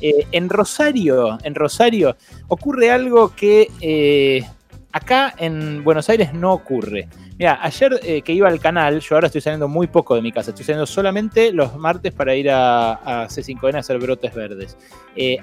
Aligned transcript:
Eh, 0.00 0.26
en 0.32 0.48
Rosario, 0.48 1.38
en 1.42 1.54
Rosario, 1.54 2.16
ocurre 2.48 2.90
algo 2.90 3.34
que 3.34 3.68
eh, 3.80 4.44
acá 4.92 5.34
en 5.38 5.82
Buenos 5.82 6.08
Aires 6.08 6.32
no 6.32 6.52
ocurre. 6.52 7.08
Mira, 7.38 7.58
ayer 7.62 8.00
eh, 8.02 8.22
que 8.22 8.32
iba 8.32 8.48
al 8.48 8.58
canal, 8.58 9.00
yo 9.00 9.14
ahora 9.14 9.26
estoy 9.26 9.40
saliendo 9.40 9.68
muy 9.68 9.86
poco 9.86 10.14
de 10.14 10.22
mi 10.22 10.32
casa, 10.32 10.50
estoy 10.50 10.64
saliendo 10.64 10.86
solamente 10.86 11.52
los 11.52 11.76
martes 11.76 12.12
para 12.12 12.34
ir 12.34 12.50
a, 12.50 13.28
C5N 13.28 13.76
a 13.76 13.78
hacer 13.78 13.98
brotes 13.98 14.34
verdes. 14.34 14.76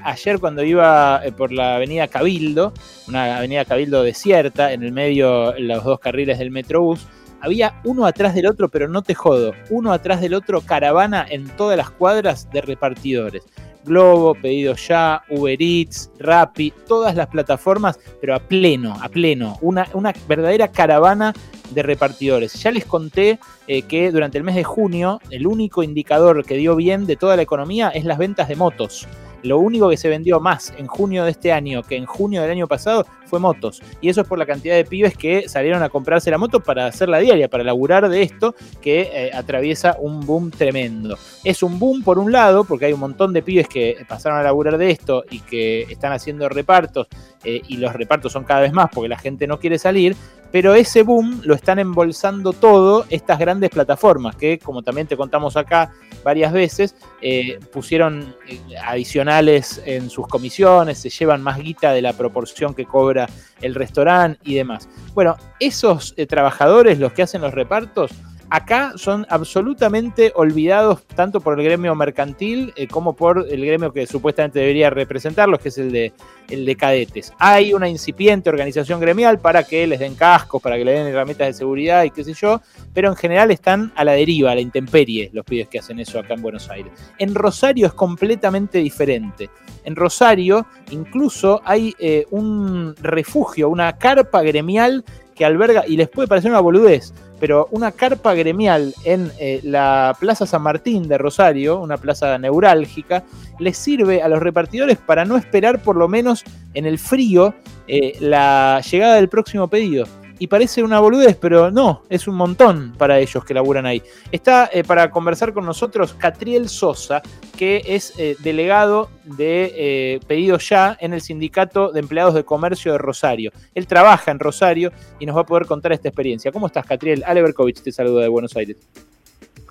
ayer 0.03 0.39
cuando 0.39 0.63
iba 0.63 1.21
por 1.37 1.53
la 1.53 1.75
avenida 1.75 2.07
Cabildo, 2.07 2.73
una 3.07 3.37
avenida 3.37 3.63
Cabildo 3.63 4.03
desierta, 4.03 4.73
en 4.73 4.83
el 4.83 4.91
medio 4.91 5.57
los 5.57 5.83
dos 5.85 5.99
carriles 5.99 6.37
del 6.37 6.51
Metrobús, 6.51 7.07
había 7.45 7.79
uno 7.83 8.05
atrás 8.05 8.33
del 8.33 8.47
otro, 8.47 8.69
pero 8.69 8.87
no 8.87 9.03
te 9.03 9.13
jodo, 9.13 9.53
uno 9.69 9.93
atrás 9.93 10.19
del 10.19 10.33
otro, 10.33 10.61
caravana 10.61 11.25
en 11.29 11.47
todas 11.55 11.77
las 11.77 11.91
cuadras 11.91 12.49
de 12.51 12.61
repartidores. 12.61 13.43
Globo, 13.85 14.35
Pedido 14.35 14.75
Ya, 14.75 15.23
Uber 15.29 15.61
Eats, 15.61 16.11
Rappi, 16.19 16.73
todas 16.87 17.15
las 17.15 17.27
plataformas, 17.27 17.99
pero 18.19 18.35
a 18.35 18.39
pleno, 18.39 18.97
a 19.01 19.09
pleno. 19.09 19.57
Una, 19.61 19.87
una 19.93 20.13
verdadera 20.27 20.67
caravana 20.69 21.33
de 21.71 21.83
repartidores. 21.83 22.53
Ya 22.61 22.71
les 22.71 22.85
conté 22.85 23.39
eh, 23.67 23.83
que 23.83 24.11
durante 24.11 24.37
el 24.37 24.43
mes 24.43 24.55
de 24.55 24.63
junio 24.63 25.19
el 25.29 25.47
único 25.47 25.83
indicador 25.83 26.45
que 26.45 26.57
dio 26.57 26.75
bien 26.75 27.05
de 27.05 27.15
toda 27.15 27.35
la 27.35 27.41
economía 27.41 27.89
es 27.89 28.05
las 28.05 28.17
ventas 28.17 28.47
de 28.47 28.55
motos. 28.55 29.07
Lo 29.45 29.59
único 29.59 29.89
que 29.89 29.97
se 29.97 30.09
vendió 30.09 30.39
más 30.39 30.73
en 30.77 30.87
junio 30.87 31.23
de 31.23 31.31
este 31.31 31.51
año 31.51 31.83
que 31.83 31.95
en 31.95 32.05
junio 32.05 32.41
del 32.41 32.51
año 32.51 32.67
pasado 32.67 33.05
fue 33.25 33.39
motos. 33.39 33.81
Y 34.01 34.09
eso 34.09 34.21
es 34.21 34.27
por 34.27 34.39
la 34.39 34.45
cantidad 34.45 34.75
de 34.75 34.85
pibes 34.85 35.15
que 35.15 35.47
salieron 35.47 35.83
a 35.83 35.89
comprarse 35.89 36.31
la 36.31 36.37
moto 36.37 36.59
para 36.59 36.87
hacer 36.87 37.09
la 37.09 37.19
diaria, 37.19 37.47
para 37.47 37.63
laburar 37.63 38.09
de 38.09 38.23
esto 38.23 38.55
que 38.81 39.01
eh, 39.01 39.31
atraviesa 39.33 39.97
un 39.99 40.25
boom 40.25 40.51
tremendo. 40.51 41.17
Es 41.43 41.63
un 41.63 41.77
boom 41.77 42.03
por 42.03 42.17
un 42.17 42.31
lado, 42.31 42.63
porque 42.63 42.85
hay 42.85 42.93
un 42.93 42.99
montón 42.99 43.33
de 43.33 43.41
pibes 43.41 43.67
que 43.67 43.97
pasaron 44.07 44.39
a 44.39 44.43
laburar 44.43 44.77
de 44.77 44.89
esto 44.89 45.23
y 45.29 45.39
que 45.41 45.83
están 45.83 46.11
haciendo 46.11 46.49
repartos, 46.49 47.07
eh, 47.43 47.61
y 47.67 47.77
los 47.77 47.93
repartos 47.93 48.31
son 48.31 48.43
cada 48.43 48.61
vez 48.61 48.73
más 48.73 48.89
porque 48.91 49.09
la 49.09 49.17
gente 49.17 49.45
no 49.45 49.59
quiere 49.59 49.77
salir, 49.77 50.15
pero 50.51 50.73
ese 50.73 51.03
boom 51.03 51.41
lo 51.43 51.55
están 51.55 51.79
embolsando 51.79 52.53
todo 52.53 53.05
estas 53.09 53.39
grandes 53.39 53.69
plataformas 53.69 54.35
que, 54.35 54.59
como 54.59 54.83
también 54.83 55.07
te 55.07 55.17
contamos 55.17 55.57
acá 55.57 55.91
varias 56.23 56.53
veces, 56.53 56.95
eh, 57.21 57.59
pusieron 57.71 58.35
eh, 58.47 58.59
adicionales 58.83 59.81
en 59.85 60.09
sus 60.09 60.27
comisiones, 60.27 60.97
se 60.97 61.09
llevan 61.09 61.41
más 61.41 61.59
guita 61.59 61.91
de 61.91 62.01
la 62.01 62.13
proporción 62.13 62.73
que 62.73 62.85
cobra 62.85 63.29
el 63.61 63.75
restaurante 63.75 64.39
y 64.43 64.55
demás. 64.55 64.89
Bueno, 65.13 65.35
esos 65.59 66.13
eh, 66.17 66.25
trabajadores, 66.25 66.99
los 66.99 67.13
que 67.13 67.23
hacen 67.23 67.41
los 67.41 67.53
repartos, 67.53 68.11
acá 68.49 68.93
son 68.95 69.25
absolutamente 69.29 70.31
olvidados 70.35 71.03
tanto 71.15 71.41
por 71.41 71.59
el 71.59 71.65
gremio 71.65 71.95
mercantil 71.95 72.73
eh, 72.75 72.87
como 72.87 73.13
por 73.13 73.45
el 73.49 73.65
gremio 73.65 73.91
que 73.91 74.07
supuestamente 74.07 74.59
debería 74.59 74.89
representarlos, 74.89 75.59
que 75.59 75.69
es 75.69 75.77
el 75.77 75.91
de, 75.91 76.13
el 76.49 76.65
de 76.65 76.75
cadetes. 76.75 77.33
Hay 77.39 77.73
una 77.73 77.89
incipiente 77.89 78.49
organización 78.49 78.99
gremial 78.99 79.39
para 79.39 79.63
que 79.63 79.87
les 79.87 79.99
den 79.99 80.15
cascos, 80.15 80.61
para 80.61 80.77
que 80.77 80.85
le 80.85 80.91
den 80.91 81.07
herramientas 81.07 81.47
de 81.47 81.53
seguridad 81.53 82.03
y 82.03 82.11
qué 82.11 82.23
sé 82.23 82.33
yo, 82.33 82.61
pero 82.93 83.09
en 83.09 83.15
general 83.15 83.51
están 83.51 83.91
a 83.95 84.03
la 84.03 84.13
deriva, 84.13 84.51
a 84.51 84.55
la 84.55 84.61
intemperie, 84.61 85.29
los 85.33 85.45
pibes 85.45 85.67
que 85.67 85.79
hacen 85.79 85.99
eso 85.99 86.19
acá 86.19 86.33
en 86.33 86.41
Buenos 86.41 86.69
Aires. 86.69 86.91
En 87.17 87.33
Rosario 87.35 87.87
es 87.87 87.93
completamente 87.93 88.79
diferente. 88.79 89.49
En 89.83 89.95
Rosario 89.95 90.65
incluso 90.91 91.61
hay 91.65 91.93
eh, 91.99 92.25
un 92.31 92.95
refugio, 93.01 93.69
una 93.69 93.97
carpa 93.97 94.41
gremial 94.41 95.03
que 95.35 95.45
alberga, 95.45 95.83
y 95.85 95.97
les 95.97 96.09
puede 96.09 96.27
parecer 96.27 96.49
una 96.49 96.61
boludez, 96.61 97.13
pero 97.39 97.67
una 97.71 97.91
carpa 97.91 98.33
gremial 98.33 98.93
en 99.03 99.31
eh, 99.39 99.59
la 99.63 100.15
Plaza 100.19 100.45
San 100.45 100.61
Martín 100.61 101.07
de 101.07 101.17
Rosario, 101.17 101.79
una 101.79 101.97
plaza 101.97 102.37
neurálgica, 102.37 103.23
les 103.59 103.77
sirve 103.77 104.21
a 104.21 104.27
los 104.27 104.39
repartidores 104.39 104.97
para 104.97 105.25
no 105.25 105.37
esperar 105.37 105.81
por 105.81 105.95
lo 105.95 106.07
menos 106.07 106.43
en 106.73 106.85
el 106.85 106.99
frío 106.99 107.53
eh, 107.87 108.17
la 108.19 108.81
llegada 108.81 109.15
del 109.15 109.29
próximo 109.29 109.67
pedido 109.67 110.05
y 110.39 110.47
parece 110.47 110.83
una 110.83 110.99
boludez, 110.99 111.37
pero 111.37 111.71
no, 111.71 112.03
es 112.09 112.27
un 112.27 112.35
montón 112.35 112.93
para 112.97 113.19
ellos 113.19 113.43
que 113.45 113.53
laburan 113.53 113.85
ahí. 113.85 114.01
Está 114.31 114.69
eh, 114.71 114.83
para 114.83 115.09
conversar 115.11 115.53
con 115.53 115.65
nosotros 115.65 116.13
Catriel 116.13 116.69
Sosa, 116.69 117.21
que 117.57 117.81
es 117.85 118.13
eh, 118.17 118.35
delegado 118.39 119.09
de 119.23 119.71
eh, 119.75 120.19
Pedido 120.27 120.57
Ya 120.57 120.97
en 120.99 121.13
el 121.13 121.21
Sindicato 121.21 121.91
de 121.91 121.99
Empleados 121.99 122.33
de 122.33 122.43
Comercio 122.43 122.91
de 122.91 122.97
Rosario. 122.97 123.51
Él 123.73 123.87
trabaja 123.87 124.31
en 124.31 124.39
Rosario 124.39 124.91
y 125.19 125.25
nos 125.25 125.35
va 125.35 125.41
a 125.41 125.45
poder 125.45 125.65
contar 125.65 125.91
esta 125.93 126.09
experiencia. 126.09 126.51
¿Cómo 126.51 126.67
estás, 126.67 126.85
Catriel? 126.85 127.23
Ale 127.25 127.41
Berkovich 127.41 127.81
te 127.81 127.91
saluda 127.91 128.23
de 128.23 128.27
Buenos 128.27 128.55
Aires. 128.55 128.77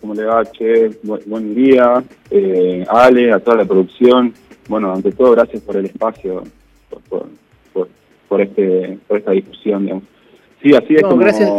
¿Cómo 0.01 0.15
le 0.15 0.25
va, 0.25 0.45
Che? 0.45 0.91
buen 1.03 1.55
día. 1.55 2.03
Ale, 2.89 3.33
a 3.33 3.41
toda 3.41 3.59
la 3.59 3.65
producción. 3.65 4.35
Bueno, 4.69 4.93
ante 4.93 5.13
todo, 5.13 5.33
gracias 5.33 5.63
por 5.63 5.77
el 5.77 5.87
espacio, 5.87 6.43
por, 7.09 7.27
por, 8.29 8.41
este, 8.41 8.99
por 9.07 9.19
esta 9.19 9.33
discusión, 9.33 9.83
digamos. 9.85 10.05
Sí, 10.65 10.75
así 10.75 10.95
es 10.95 11.03
como... 11.03 11.19
Gracias. 11.19 11.51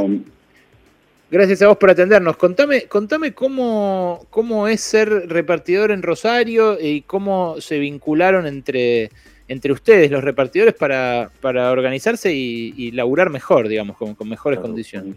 Gracias 1.29 1.61
a 1.61 1.67
vos 1.67 1.77
por 1.77 1.91
atendernos. 1.91 2.37
Contame, 2.37 2.87
contame 2.87 3.33
cómo, 3.33 4.21
cómo 4.31 4.67
es 4.67 4.81
ser 4.81 5.09
repartidor 5.27 5.91
en 5.91 6.01
Rosario 6.01 6.77
y 6.79 7.01
cómo 7.01 7.55
se 7.59 7.77
vincularon 7.77 8.47
entre, 8.47 9.09
entre 9.47 9.71
ustedes, 9.71 10.09
los 10.09 10.23
repartidores, 10.23 10.73
para, 10.73 11.29
para 11.41 11.71
organizarse 11.71 12.33
y, 12.33 12.91
laburar 12.91 13.29
mejor, 13.29 13.67
digamos, 13.67 13.95
con, 13.97 14.15
mejores 14.27 14.59
condiciones. 14.59 15.15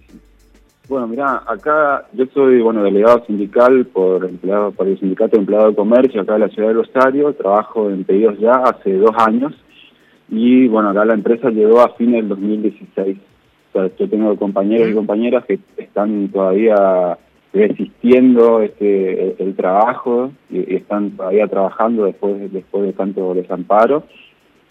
Bueno, 0.87 1.07
mira, 1.07 1.43
acá 1.47 2.07
yo 2.13 2.27
soy 2.35 2.61
bueno 2.61 2.83
delegado 2.83 3.25
sindical 3.27 3.87
por 3.87 4.25
empleado 4.25 4.73
por 4.73 4.89
el 4.89 4.99
sindicato 4.99 5.37
de 5.37 5.41
empleado 5.41 5.71
de 5.71 5.77
comercio 5.77 6.23
acá 6.23 6.35
en 6.35 6.41
la 6.41 6.49
ciudad 6.49 6.69
de 6.69 6.75
Rosario. 6.75 7.33
Trabajo 7.35 7.91
en 7.91 8.05
pedidos 8.05 8.39
ya 8.39 8.53
hace 8.53 8.95
dos 8.95 9.15
años 9.19 9.55
y 10.31 10.67
bueno 10.69 10.91
acá 10.91 11.05
la 11.05 11.15
empresa 11.15 11.51
llegó 11.51 11.81
a 11.81 11.95
fines 11.95 12.17
del 12.17 12.29
2016 12.29 13.19
yo 13.99 14.09
tengo 14.09 14.37
compañeros 14.37 14.89
y 14.91 14.95
compañeras 14.95 15.45
que 15.47 15.59
están 15.77 16.29
todavía 16.29 17.19
resistiendo 17.53 18.61
este, 18.61 19.43
el, 19.43 19.55
trabajo 19.55 20.33
y, 20.51 20.75
están 20.75 21.13
todavía 21.13 21.47
trabajando 21.47 22.05
después, 22.05 22.53
después 22.53 22.85
de 22.85 22.93
tanto 22.93 23.35
desamparo. 23.35 24.05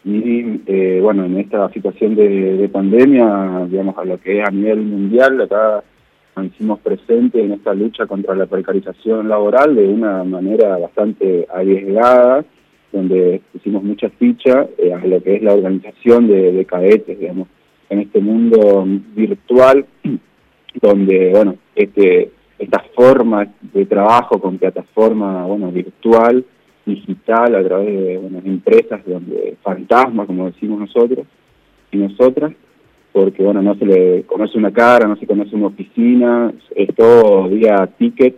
Y 0.06 0.62
eh, 0.68 1.00
bueno, 1.01 1.25
en 1.25 1.38
esta 1.38 1.69
situación 1.73 2.16
de, 2.16 2.69
pandemia, 2.72 3.68
digamos, 3.69 3.97
a 3.97 4.06
lo 4.06 4.19
que 4.19 4.40
es 4.40 4.47
a 4.47 4.51
nivel 4.51 4.81
mundial, 4.81 5.41
acá 5.41 5.84
nos 6.35 6.45
hicimos 6.45 6.79
presentes 6.79 7.44
en 7.44 7.53
esta 7.53 7.74
lucha 7.74 8.06
contra 8.06 8.35
la 8.35 8.45
precarización 8.45 9.28
laboral 9.28 9.75
de 9.75 9.88
una 9.88 10.24
manera 10.24 10.78
bastante 10.78 11.47
arriesgada, 11.53 12.45
donde 12.91 13.41
pusimos 13.51 13.84
mucha 13.84 14.09
ficha 14.12 14.68
eh, 14.78 14.94
a 14.94 15.06
lo 15.06 15.22
que 15.22 15.35
es 15.35 15.41
la 15.41 15.53
organización 15.53 16.28
de, 16.28 16.53
de 16.53 16.66
cadetes, 16.66 17.19
digamos 17.19 17.47
en 17.89 17.99
este 17.99 18.19
mundo 18.19 18.85
virtual 19.15 19.85
donde, 20.81 21.31
bueno, 21.31 21.55
este, 21.75 22.31
esta 22.59 22.83
forma 22.95 23.47
de 23.61 23.85
trabajo 23.85 24.39
con 24.39 24.57
plataforma, 24.57 25.45
bueno, 25.45 25.71
virtual, 25.71 26.43
digital, 26.85 27.55
a 27.55 27.63
través 27.63 27.87
de 27.87 28.17
bueno, 28.17 28.41
empresas 28.45 29.01
donde 29.05 29.55
fantasma, 29.61 30.25
como 30.25 30.47
decimos 30.47 30.79
nosotros 30.79 31.25
y 31.91 31.97
nosotras, 31.97 32.53
porque, 33.11 33.43
bueno, 33.43 33.61
no 33.61 33.75
se 33.75 33.85
le 33.85 34.23
conoce 34.23 34.57
una 34.57 34.71
cara, 34.71 35.07
no 35.07 35.15
se 35.17 35.27
conoce 35.27 35.55
una 35.55 35.67
oficina, 35.67 36.53
es 36.75 36.95
todo 36.95 37.47
vía 37.49 37.89
ticket 37.97 38.35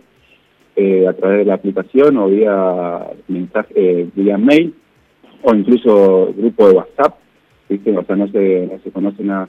eh, 0.76 1.06
a 1.06 1.12
través 1.12 1.38
de 1.38 1.44
la 1.44 1.54
aplicación 1.54 2.16
o 2.16 2.28
vía 2.28 3.06
mensaje, 3.28 3.72
eh, 3.74 4.08
vía 4.14 4.38
mail 4.38 4.74
o 5.42 5.54
incluso 5.54 6.32
grupo 6.36 6.68
de 6.68 6.74
WhatsApp 6.74 7.18
o 7.74 8.04
sea, 8.04 8.16
no 8.16 8.28
se, 8.28 8.68
no 8.70 8.78
se 8.82 8.90
conoce 8.90 9.22
nada. 9.22 9.48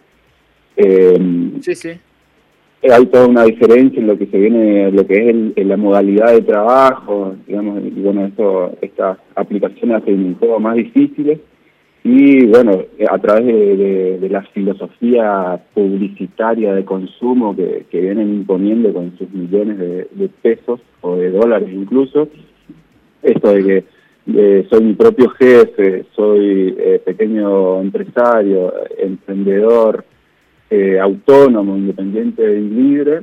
Eh, 0.78 1.52
sí, 1.62 1.76
sí. 1.76 1.90
Hay 2.84 3.06
toda 3.08 3.28
una 3.28 3.44
diferencia 3.44 4.00
en 4.00 4.08
lo 4.08 4.18
que 4.18 4.26
se 4.26 4.38
viene, 4.40 4.92
lo 4.92 5.06
que 5.06 5.54
es 5.56 5.68
la 5.68 5.78
modalidad 5.78 6.34
de 6.34 6.42
trabajo, 6.42 7.36
digamos, 7.48 7.84
y 7.86 8.02
bueno, 8.02 8.26
esto, 8.26 8.76
estas 8.82 9.20
aplicaciones 9.36 10.02
hacen 10.02 10.36
todo 10.40 10.60
más 10.60 10.76
difíciles 10.76 11.40
y 12.04 12.48
bueno, 12.48 12.84
a 13.08 13.20
través 13.20 13.46
de, 13.46 14.28
la 14.32 14.42
filosofía 14.42 15.62
publicitaria 15.76 16.74
de 16.74 16.84
consumo 16.84 17.56
que, 17.56 17.86
vienen 17.92 18.34
imponiendo 18.34 18.92
con 18.92 19.16
sus 19.20 19.30
millones 19.30 19.78
de, 19.78 20.08
de 20.12 20.30
pesos 20.42 20.80
o 21.02 21.16
de 21.18 21.30
dólares 21.30 21.70
incluso, 21.72 22.28
esto 23.22 23.54
de 23.54 23.64
que 23.64 23.84
eh, 24.28 24.68
soy 24.70 24.84
mi 24.84 24.94
propio 24.94 25.30
jefe, 25.32 26.06
soy 26.16 26.76
eh, 26.78 27.02
pequeño 27.04 27.82
empresario, 27.82 28.74
emprendedor, 28.98 30.06
eh, 30.70 31.00
autónomo, 31.00 31.76
independiente 31.76 32.44
y 32.44 32.70
libre, 32.70 33.22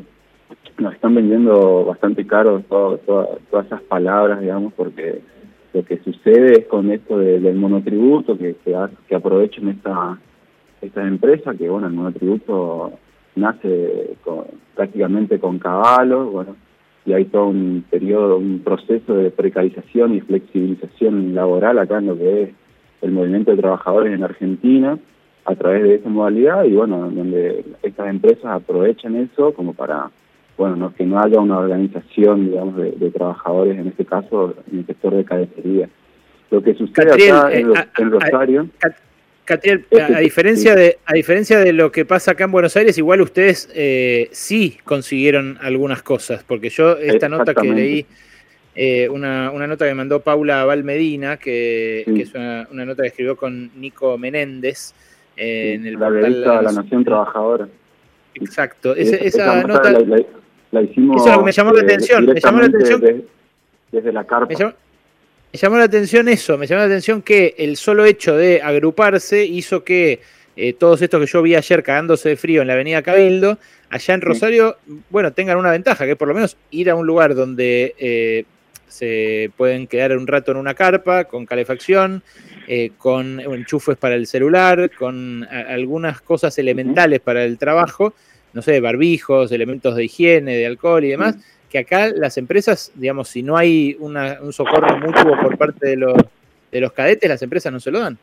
nos 0.78 0.94
están 0.94 1.14
vendiendo 1.14 1.84
bastante 1.84 2.26
caro 2.26 2.62
todas 2.68 3.66
esas 3.66 3.82
palabras, 3.82 4.40
digamos, 4.40 4.72
porque 4.74 5.20
lo 5.72 5.84
que 5.84 5.98
sucede 5.98 6.60
es 6.60 6.66
con 6.66 6.90
esto 6.90 7.18
del 7.18 7.54
monotributo, 7.56 8.36
que, 8.36 8.56
que, 8.64 8.76
que 9.08 9.14
aprovechen 9.14 9.68
esta, 9.68 10.18
esta 10.80 11.06
empresa, 11.06 11.54
que 11.54 11.68
bueno, 11.68 11.86
el 11.86 11.92
monotributo 11.92 12.92
nace 13.36 14.16
prácticamente 14.74 15.38
con 15.38 15.58
caballos, 15.58 16.30
bueno, 16.30 16.56
y 17.08 17.14
hay 17.14 17.24
todo 17.24 17.46
un 17.46 17.84
periodo, 17.88 18.36
un 18.36 18.60
proceso 18.60 19.14
de 19.14 19.30
precarización 19.30 20.14
y 20.14 20.20
flexibilización 20.20 21.34
laboral 21.34 21.78
acá 21.78 21.98
en 21.98 22.06
lo 22.06 22.18
que 22.18 22.42
es 22.42 22.50
el 23.00 23.12
movimiento 23.12 23.50
de 23.50 23.56
trabajadores 23.56 24.12
en 24.12 24.22
Argentina 24.22 24.98
a 25.46 25.54
través 25.54 25.84
de 25.84 25.94
esa 25.94 26.10
modalidad 26.10 26.64
y 26.64 26.74
bueno, 26.74 27.10
donde 27.10 27.64
estas 27.82 28.10
empresas 28.10 28.44
aprovechan 28.44 29.16
eso 29.16 29.54
como 29.54 29.72
para, 29.72 30.10
bueno, 30.58 30.76
no, 30.76 30.94
que 30.94 31.06
no 31.06 31.18
haya 31.18 31.40
una 31.40 31.56
organización, 31.56 32.50
digamos, 32.50 32.76
de, 32.76 33.10
trabajadores, 33.10 33.78
en 33.78 33.88
este 33.88 34.04
caso, 34.04 34.54
en 34.70 34.80
el 34.80 34.86
sector 34.86 35.14
de 35.14 35.24
cadetería. 35.24 35.88
Lo 36.50 36.62
que 36.62 36.74
sucede 36.74 37.10
acá 37.10 37.50
en, 37.52 37.70
eh, 37.70 37.84
Rosario... 37.96 38.68
Catriel, 38.78 38.94
a, 39.02 39.07
diferencia 40.20 40.74
de, 40.74 40.98
a 41.06 41.14
diferencia 41.14 41.58
de 41.58 41.72
lo 41.72 41.90
que 41.90 42.04
pasa 42.04 42.32
acá 42.32 42.44
en 42.44 42.52
Buenos 42.52 42.76
Aires, 42.76 42.98
igual 42.98 43.20
ustedes 43.20 43.70
eh, 43.74 44.28
sí 44.32 44.78
consiguieron 44.84 45.58
algunas 45.60 46.02
cosas, 46.02 46.44
porque 46.44 46.68
yo 46.68 46.96
esta 46.98 47.28
nota 47.28 47.54
que 47.54 47.68
leí, 47.68 48.06
eh, 48.74 49.08
una, 49.08 49.50
nota 49.50 49.86
que 49.86 49.94
mandó 49.94 50.20
Paula 50.20 50.64
Valmedina, 50.64 51.36
que, 51.36 52.04
que 52.06 52.22
es 52.22 52.34
una, 52.34 52.66
nota 52.70 53.02
que 53.02 53.08
escribió 53.08 53.36
con 53.36 53.70
Nico 53.80 54.18
Menéndez 54.18 54.94
eh, 55.36 55.74
en 55.74 55.86
el 55.86 55.98
la 55.98 56.10
revista 56.10 56.62
La 56.62 56.72
Nación 56.72 57.04
Trabajadora. 57.04 57.68
Exacto, 58.34 58.94
esa, 58.94 59.62
nota, 59.64 59.92
la, 60.70 60.82
hicimos. 60.82 61.26
Eso 61.26 61.42
me 61.42 61.52
llamó 61.52 61.72
la 61.72 61.82
atención, 61.82 62.26
me 62.26 62.40
llamó 62.40 62.60
la 62.60 62.66
atención. 62.66 63.24
Desde, 63.90 64.12
la 64.12 64.24
carpa. 64.24 64.46
Me 64.46 64.54
llamó 64.54 64.72
la 65.52 65.84
atención 65.84 66.28
eso, 66.28 66.58
me 66.58 66.66
llamó 66.66 66.80
la 66.80 66.86
atención 66.86 67.22
que 67.22 67.54
el 67.58 67.76
solo 67.76 68.04
hecho 68.04 68.36
de 68.36 68.60
agruparse 68.62 69.44
hizo 69.44 69.84
que 69.84 70.20
eh, 70.56 70.72
todos 70.72 71.00
estos 71.02 71.20
que 71.20 71.26
yo 71.26 71.42
vi 71.42 71.54
ayer 71.54 71.82
cagándose 71.82 72.30
de 72.30 72.36
frío 72.36 72.62
en 72.62 72.68
la 72.68 72.74
avenida 72.74 73.02
Cabildo, 73.02 73.58
allá 73.90 74.14
en 74.14 74.20
Rosario, 74.20 74.76
bueno, 75.08 75.32
tengan 75.32 75.56
una 75.56 75.70
ventaja, 75.70 76.04
que 76.04 76.16
por 76.16 76.28
lo 76.28 76.34
menos 76.34 76.56
ir 76.70 76.90
a 76.90 76.94
un 76.94 77.06
lugar 77.06 77.34
donde 77.34 77.94
eh, 77.98 78.44
se 78.88 79.50
pueden 79.56 79.86
quedar 79.86 80.16
un 80.16 80.26
rato 80.26 80.50
en 80.50 80.58
una 80.58 80.74
carpa, 80.74 81.24
con 81.24 81.46
calefacción, 81.46 82.22
eh, 82.66 82.90
con 82.98 83.40
enchufes 83.40 83.96
para 83.96 84.16
el 84.16 84.26
celular, 84.26 84.90
con 84.98 85.46
algunas 85.48 86.20
cosas 86.20 86.58
elementales 86.58 87.20
para 87.20 87.44
el 87.44 87.56
trabajo, 87.56 88.14
no 88.52 88.60
sé, 88.60 88.80
barbijos, 88.80 89.52
elementos 89.52 89.94
de 89.94 90.04
higiene, 90.04 90.56
de 90.56 90.66
alcohol 90.66 91.04
y 91.04 91.08
demás 91.10 91.36
que 91.70 91.78
acá 91.78 92.08
las 92.08 92.38
empresas, 92.38 92.92
digamos, 92.94 93.28
si 93.28 93.42
no 93.42 93.56
hay 93.56 93.96
un 94.00 94.52
socorro 94.52 94.98
mutuo 94.98 95.36
por 95.40 95.58
parte 95.58 95.88
de 95.88 95.96
los, 95.96 96.14
de 96.72 96.80
los 96.80 96.92
cadetes, 96.92 97.28
las 97.28 97.42
empresas 97.42 97.72
no 97.72 97.80
se 97.80 97.90
lo 97.90 98.00
dan. 98.00 98.18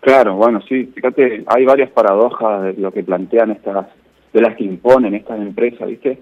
Claro, 0.00 0.34
bueno, 0.34 0.60
sí, 0.68 0.86
fíjate, 0.94 1.44
hay 1.46 1.64
varias 1.64 1.90
paradojas 1.90 2.64
de 2.64 2.72
lo 2.74 2.90
que 2.90 3.04
plantean 3.04 3.52
estas, 3.52 3.86
de 4.32 4.40
las 4.40 4.56
que 4.56 4.64
imponen 4.64 5.14
estas 5.14 5.40
empresas, 5.40 5.88
¿viste? 5.88 6.18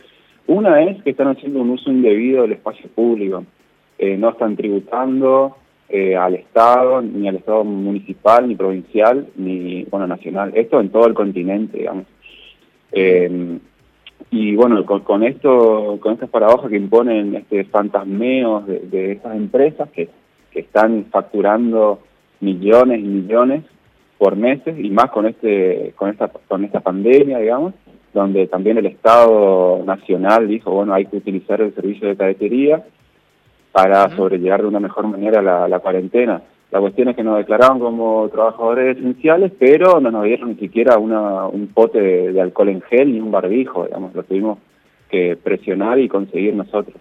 Una 0.46 0.82
es 0.82 1.02
que 1.02 1.10
están 1.10 1.28
haciendo 1.28 1.60
un 1.60 1.70
uso 1.70 1.90
indebido 1.90 2.42
del 2.42 2.52
espacio 2.52 2.90
público, 2.90 3.44
eh, 3.98 4.16
no 4.16 4.30
están 4.30 4.56
tributando 4.56 5.56
eh, 5.88 6.16
al 6.16 6.34
Estado, 6.34 7.00
ni 7.00 7.28
al 7.28 7.36
Estado 7.36 7.64
municipal, 7.64 8.48
ni 8.48 8.54
provincial, 8.54 9.28
ni, 9.36 9.84
bueno, 9.84 10.06
nacional, 10.06 10.52
esto 10.54 10.80
en 10.80 10.90
todo 10.90 11.06
el 11.06 11.14
continente, 11.14 11.78
digamos. 11.78 12.04
Eh, 12.92 13.58
y 14.30 14.54
bueno, 14.54 14.84
con, 14.84 15.22
esto, 15.24 15.98
con 16.00 16.14
estas 16.14 16.30
paradojas 16.30 16.70
que 16.70 16.76
imponen 16.76 17.34
este 17.34 17.64
fantasmeos 17.64 18.66
de, 18.66 18.80
de 18.80 19.12
estas 19.12 19.36
empresas 19.36 19.88
que, 19.90 20.08
que 20.50 20.60
están 20.60 21.06
facturando 21.10 22.00
millones 22.40 23.00
y 23.00 23.04
millones 23.04 23.64
por 24.18 24.36
meses 24.36 24.78
y 24.78 24.90
más 24.90 25.10
con 25.10 25.26
este 25.26 25.94
con 25.96 26.10
esta 26.10 26.28
con 26.28 26.64
esta 26.64 26.80
pandemia 26.80 27.38
digamos 27.38 27.74
donde 28.12 28.46
también 28.48 28.76
el 28.78 28.86
Estado 28.86 29.82
nacional 29.84 30.46
dijo 30.46 30.70
bueno 30.70 30.92
hay 30.92 31.06
que 31.06 31.16
utilizar 31.16 31.60
el 31.60 31.74
servicio 31.74 32.08
de 32.08 32.16
cadetería 32.16 32.84
para 33.72 34.14
sobrellevar 34.16 34.62
de 34.62 34.68
una 34.68 34.80
mejor 34.80 35.06
manera 35.06 35.40
la, 35.40 35.68
la 35.68 35.78
cuarentena 35.78 36.42
la 36.70 36.80
cuestión 36.80 37.08
es 37.08 37.16
que 37.16 37.24
nos 37.24 37.38
declararon 37.38 37.80
como 37.80 38.28
trabajadores 38.28 38.96
esenciales, 38.96 39.52
pero 39.58 40.00
no 40.00 40.10
nos 40.10 40.24
dieron 40.24 40.50
ni 40.50 40.54
siquiera 40.56 40.98
una, 40.98 41.46
un 41.46 41.68
pote 41.68 42.00
de, 42.00 42.40
alcohol 42.40 42.68
en 42.68 42.80
gel 42.82 43.12
ni 43.12 43.20
un 43.20 43.32
barbijo, 43.32 43.84
digamos, 43.84 44.14
lo 44.14 44.22
tuvimos 44.22 44.58
que 45.08 45.36
presionar 45.36 45.98
y 45.98 46.08
conseguir 46.08 46.54
nosotros. 46.54 46.96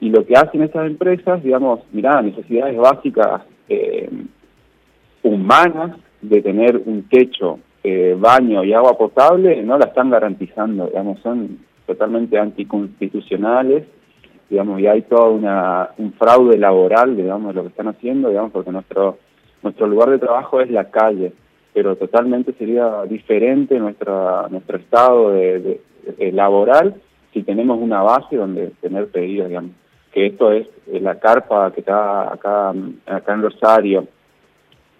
Y 0.00 0.10
lo 0.10 0.26
que 0.26 0.34
hacen 0.34 0.62
estas 0.62 0.86
empresas, 0.86 1.42
digamos, 1.42 1.80
mirá, 1.92 2.20
necesidades 2.20 2.76
básicas 2.76 3.42
eh, 3.68 4.10
humanas 5.22 5.96
de 6.20 6.42
tener 6.42 6.76
un 6.76 7.08
techo, 7.08 7.60
eh, 7.82 8.14
baño 8.18 8.62
y 8.62 8.74
agua 8.74 8.98
potable, 8.98 9.62
no 9.62 9.78
la 9.78 9.86
están 9.86 10.10
garantizando, 10.10 10.86
digamos, 10.86 11.18
son 11.20 11.58
totalmente 11.86 12.38
anticonstitucionales 12.38 13.84
digamos, 14.48 14.80
y 14.80 14.86
hay 14.86 15.02
todo 15.02 15.32
una, 15.32 15.90
un 15.98 16.12
fraude 16.12 16.56
laboral, 16.56 17.16
digamos, 17.16 17.54
lo 17.54 17.62
que 17.62 17.68
están 17.68 17.88
haciendo, 17.88 18.28
digamos, 18.28 18.52
porque 18.52 18.72
nuestro, 18.72 19.18
nuestro 19.62 19.86
lugar 19.86 20.10
de 20.10 20.18
trabajo 20.18 20.60
es 20.60 20.70
la 20.70 20.90
calle, 20.90 21.32
pero 21.74 21.96
totalmente 21.96 22.52
sería 22.54 23.04
diferente 23.04 23.78
nuestra, 23.78 24.48
nuestro 24.50 24.78
estado 24.78 25.32
de, 25.32 25.80
laboral 26.32 26.94
si 27.34 27.42
tenemos 27.42 27.78
una 27.78 28.02
base 28.02 28.36
donde 28.36 28.72
tener 28.80 29.08
pedidos, 29.08 29.48
digamos, 29.48 29.72
que 30.12 30.26
esto 30.26 30.50
es 30.52 30.66
la 30.86 31.18
carpa 31.18 31.70
que 31.72 31.80
está 31.80 32.32
acá, 32.32 32.72
acá 33.06 33.34
en 33.34 33.42
Rosario, 33.42 34.06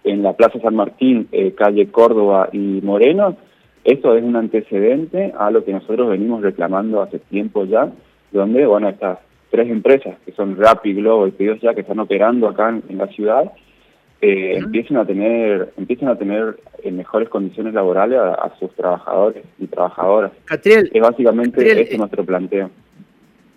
en 0.04 0.22
la 0.22 0.34
Plaza 0.34 0.60
San 0.60 0.74
Martín, 0.74 1.28
eh, 1.32 1.52
calle 1.52 1.90
Córdoba 1.90 2.50
y 2.52 2.80
Moreno, 2.82 3.36
esto 3.84 4.14
es 4.14 4.22
un 4.22 4.36
antecedente 4.36 5.32
a 5.38 5.50
lo 5.50 5.64
que 5.64 5.72
nosotros 5.72 6.10
venimos 6.10 6.42
reclamando 6.42 7.00
hace 7.00 7.18
tiempo 7.18 7.64
ya, 7.64 7.90
donde, 8.32 8.66
bueno, 8.66 8.90
estas 8.90 9.18
tres 9.50 9.70
empresas 9.70 10.16
que 10.24 10.32
son 10.32 10.56
Rappi, 10.56 10.94
Globo 10.94 11.26
y 11.26 11.30
Pedidos 11.30 11.60
Ya 11.60 11.74
que 11.74 11.80
están 11.82 11.98
operando 11.98 12.48
acá 12.48 12.68
en, 12.68 12.98
la 12.98 13.06
ciudad 13.08 13.52
eh, 14.20 14.54
empiecen 14.56 14.96
a 14.96 15.06
tener 15.06 15.72
empiecen 15.76 16.08
a 16.08 16.16
tener 16.16 16.58
en 16.82 16.96
mejores 16.96 17.28
condiciones 17.28 17.74
laborales 17.74 18.18
a, 18.18 18.52
sus 18.58 18.74
trabajadores 18.74 19.44
y 19.58 19.66
trabajadoras. 19.66 20.32
Catriel, 20.44 20.90
es 20.92 21.00
básicamente 21.00 21.80
este 21.80 21.94
eh, 21.94 21.98
nuestro 21.98 22.24
planteo. 22.24 22.70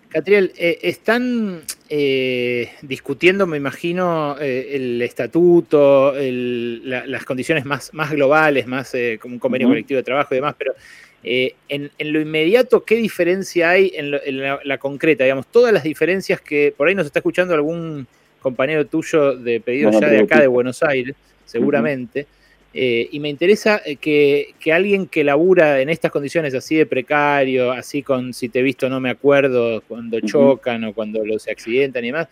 Catriel, 0.09 0.51
eh, 0.57 0.77
están 0.81 1.61
discutiendo, 2.81 3.47
me 3.47 3.57
imagino, 3.57 4.35
el 4.39 5.01
estatuto, 5.01 6.13
las 6.15 7.25
condiciones 7.25 7.65
más, 7.65 7.93
más 7.93 8.11
globales, 8.11 8.67
más 8.67 8.93
como 9.21 9.35
un 9.35 9.39
convenio 9.39 9.67
colectivo 9.67 9.97
de 9.97 10.03
trabajo 10.03 10.33
y 10.33 10.37
demás, 10.37 10.55
pero 10.57 10.73
eh, 11.23 11.55
en, 11.69 11.91
lo 11.99 12.19
inmediato, 12.19 12.83
¿qué 12.83 12.95
diferencia 12.95 13.69
hay 13.69 13.91
en, 13.95 14.11
la, 14.11 14.77
concreta? 14.79 15.23
Digamos, 15.23 15.47
todas 15.47 15.71
las 15.71 15.83
diferencias 15.83 16.41
que 16.41 16.73
por 16.75 16.87
ahí 16.87 16.95
nos 16.95 17.05
está 17.05 17.19
escuchando 17.19 17.53
algún 17.53 18.07
compañero 18.39 18.85
tuyo 18.85 19.35
de 19.35 19.59
pedido 19.59 19.91
ya 19.91 20.07
de 20.07 20.19
acá 20.21 20.39
de 20.39 20.47
Buenos 20.47 20.81
Aires, 20.81 21.15
seguramente. 21.45 22.25
Eh, 22.73 23.09
y 23.11 23.19
me 23.19 23.29
interesa 23.29 23.81
eh, 23.85 23.97
que, 23.97 24.55
alguien 24.71 25.05
que 25.05 25.23
labura 25.23 25.81
en 25.81 25.89
estas 25.89 26.09
condiciones 26.09 26.55
así 26.55 26.75
de 26.75 26.85
precario, 26.85 27.71
así 27.71 28.01
con 28.01 28.33
si 28.33 28.47
te 28.49 28.59
he 28.59 28.63
visto 28.63 28.89
no 28.89 28.99
me 28.99 29.09
acuerdo, 29.09 29.81
cuando 29.81 30.21
chocan 30.21 30.85
o 30.85 30.93
cuando 30.93 31.23
los 31.23 31.43
se 31.43 31.51
accidentan 31.51 32.03
y 32.03 32.07
demás, 32.07 32.29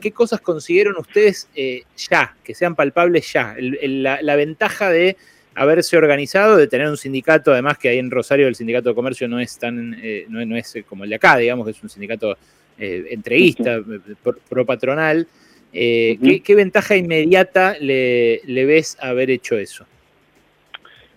¿qué 0.00 0.12
cosas 0.12 0.42
consiguieron 0.42 0.96
ustedes 0.98 1.48
ya, 1.96 2.36
que 2.44 2.54
sean 2.54 2.76
palpables 2.76 3.32
ya? 3.32 3.56
la, 3.58 4.36
ventaja 4.36 4.90
de 4.90 5.16
haberse 5.54 5.96
organizado, 5.96 6.56
de 6.56 6.66
tener 6.66 6.88
un 6.88 6.96
sindicato, 6.96 7.52
además 7.52 7.78
que 7.78 7.88
ahí 7.88 7.98
en 7.98 8.10
Rosario 8.10 8.48
el 8.48 8.54
sindicato 8.54 8.88
de 8.88 8.94
comercio 8.94 9.28
no 9.28 9.38
es 9.38 9.58
tan, 9.58 9.96
eh, 10.02 10.26
no, 10.28 10.56
es 10.56 10.74
como 10.88 11.04
el 11.04 11.10
de 11.10 11.16
acá, 11.16 11.36
digamos 11.36 11.64
que 11.64 11.72
es 11.72 11.82
un 11.82 11.88
sindicato 11.88 12.36
eh, 12.78 13.06
entreguista, 13.10 13.80
pro, 14.48 14.66
patronal. 14.66 15.26
Eh, 15.72 16.42
¿qué, 16.44 16.54
ventaja 16.54 16.96
inmediata 16.96 17.76
le, 17.80 18.40
ves 18.46 18.98
haber 19.00 19.30
hecho 19.30 19.56
eso? 19.56 19.86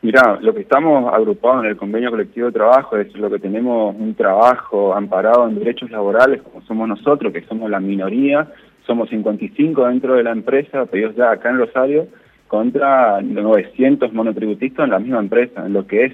Mirá, 0.01 0.37
lo 0.39 0.53
que 0.53 0.61
estamos 0.61 1.11
agrupados 1.11 1.63
en 1.63 1.71
el 1.71 1.77
convenio 1.77 2.11
colectivo 2.11 2.47
de 2.47 2.53
trabajo 2.53 2.95
es 2.97 3.11
lo 3.15 3.29
que 3.29 3.39
tenemos 3.39 3.95
un 3.97 4.13
trabajo 4.13 4.93
amparado 4.93 5.47
en 5.47 5.57
derechos 5.57 5.89
laborales, 5.89 6.41
como 6.43 6.61
somos 6.61 6.87
nosotros, 6.87 7.33
que 7.33 7.41
somos 7.45 7.69
la 7.71 7.79
minoría, 7.79 8.47
somos 8.85 9.09
55 9.09 9.87
dentro 9.87 10.13
de 10.13 10.23
la 10.23 10.31
empresa, 10.31 10.85
pedidos 10.85 11.15
ya 11.15 11.31
acá 11.31 11.49
en 11.49 11.57
Rosario, 11.57 12.07
contra 12.47 13.21
900 13.21 14.13
monotributistas 14.13 14.85
en 14.85 14.91
la 14.91 14.99
misma 14.99 15.19
empresa, 15.19 15.65
en 15.65 15.73
lo 15.73 15.87
que 15.87 16.05
es 16.05 16.13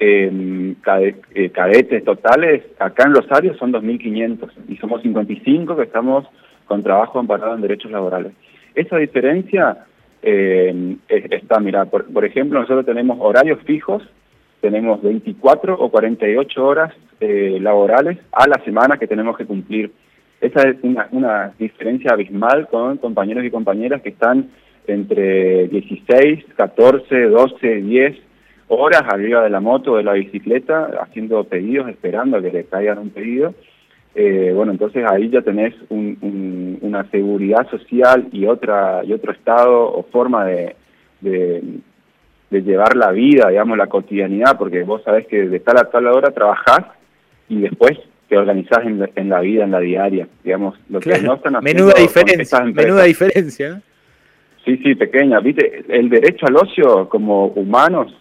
em, 0.00 0.74
eh, 1.34 1.50
cadetes 1.50 2.04
totales, 2.04 2.62
acá 2.78 3.04
en 3.04 3.14
Rosario 3.14 3.54
son 3.56 3.72
2.500 3.72 4.50
y 4.68 4.76
somos 4.76 5.02
55 5.02 5.76
que 5.76 5.82
estamos 5.82 6.26
con 6.66 6.82
trabajo 6.82 7.18
amparado 7.18 7.54
en 7.54 7.62
derechos 7.62 7.90
laborales. 7.90 8.32
Esa 8.74 8.96
diferencia 8.98 9.86
eh, 10.22 10.96
está, 11.08 11.60
mira, 11.60 11.86
por, 11.86 12.04
por, 12.12 12.24
ejemplo, 12.24 12.60
nosotros 12.60 12.86
tenemos 12.86 13.18
horarios 13.20 13.60
fijos, 13.64 14.02
tenemos 14.60 15.02
24 15.02 15.74
o 15.74 15.90
48 15.90 16.64
horas 16.64 16.92
eh, 17.20 17.58
laborales 17.60 18.18
a 18.32 18.46
la 18.46 18.62
semana 18.64 18.98
que 18.98 19.06
tenemos 19.06 19.36
que 19.36 19.46
cumplir. 19.46 19.92
Esa 20.40 20.68
es 20.68 20.76
una, 20.82 21.08
una 21.10 21.52
diferencia 21.58 22.12
abismal 22.12 22.68
con 22.68 22.98
compañeros 22.98 23.44
y 23.44 23.50
compañeras 23.50 24.02
que 24.02 24.10
están 24.10 24.50
entre 24.88 25.68
16, 25.68 26.44
14, 26.56 27.22
12, 27.28 27.74
10 27.82 28.16
horas 28.68 29.02
arriba 29.08 29.42
de 29.42 29.50
la 29.50 29.60
moto 29.60 29.92
o 29.92 29.96
de 29.96 30.04
la 30.04 30.12
bicicleta 30.12 30.90
haciendo 31.00 31.44
pedidos, 31.44 31.88
esperando 31.88 32.36
a 32.36 32.42
que 32.42 32.52
le 32.52 32.64
caigan 32.64 32.98
un 32.98 33.10
pedido. 33.10 33.54
eh, 34.14 34.52
bueno, 34.54 34.72
entonces 34.72 35.04
ahí 35.08 35.28
ya 35.30 35.42
tenés 35.42 35.74
una 35.90 37.08
seguridad 37.10 37.68
social 37.70 38.28
y 38.32 38.46
otra 38.46 39.02
y 39.04 39.12
otro 39.12 39.32
estado 39.32 39.92
o 39.92 40.02
forma 40.04 40.44
de, 40.44 40.76
de, 41.20 41.62
llevar 42.50 42.96
la 42.96 43.12
vida, 43.12 43.48
digamos, 43.48 43.78
la 43.78 43.86
cotidianidad, 43.86 44.58
porque 44.58 44.82
vos 44.82 45.02
sabés 45.04 45.26
que 45.26 45.48
de 45.48 45.60
tal 45.60 45.78
a 45.78 45.90
tal 45.90 46.06
hora 46.06 46.30
trabajás 46.30 46.86
y 47.48 47.60
después 47.60 47.98
te 48.28 48.36
organizás 48.36 48.84
en 48.84 49.28
la, 49.28 49.40
vida, 49.40 49.64
en 49.64 49.70
la 49.70 49.80
diaria, 49.80 50.28
digamos, 50.44 50.78
lo 50.88 51.00
que 51.00 51.18
no 51.22 51.34
están 51.34 51.56
menuda 51.62 51.94
diferencia, 51.94 52.60
menuda 52.64 53.04
diferencia. 53.04 53.82
Sí, 54.68 54.76
sí, 54.84 54.94
pequeña, 54.96 55.40
viste, 55.40 55.82
el 55.88 56.10
derecho 56.10 56.44
al 56.44 56.56
ocio 56.56 57.08
como 57.08 57.46
humanos 57.46 58.14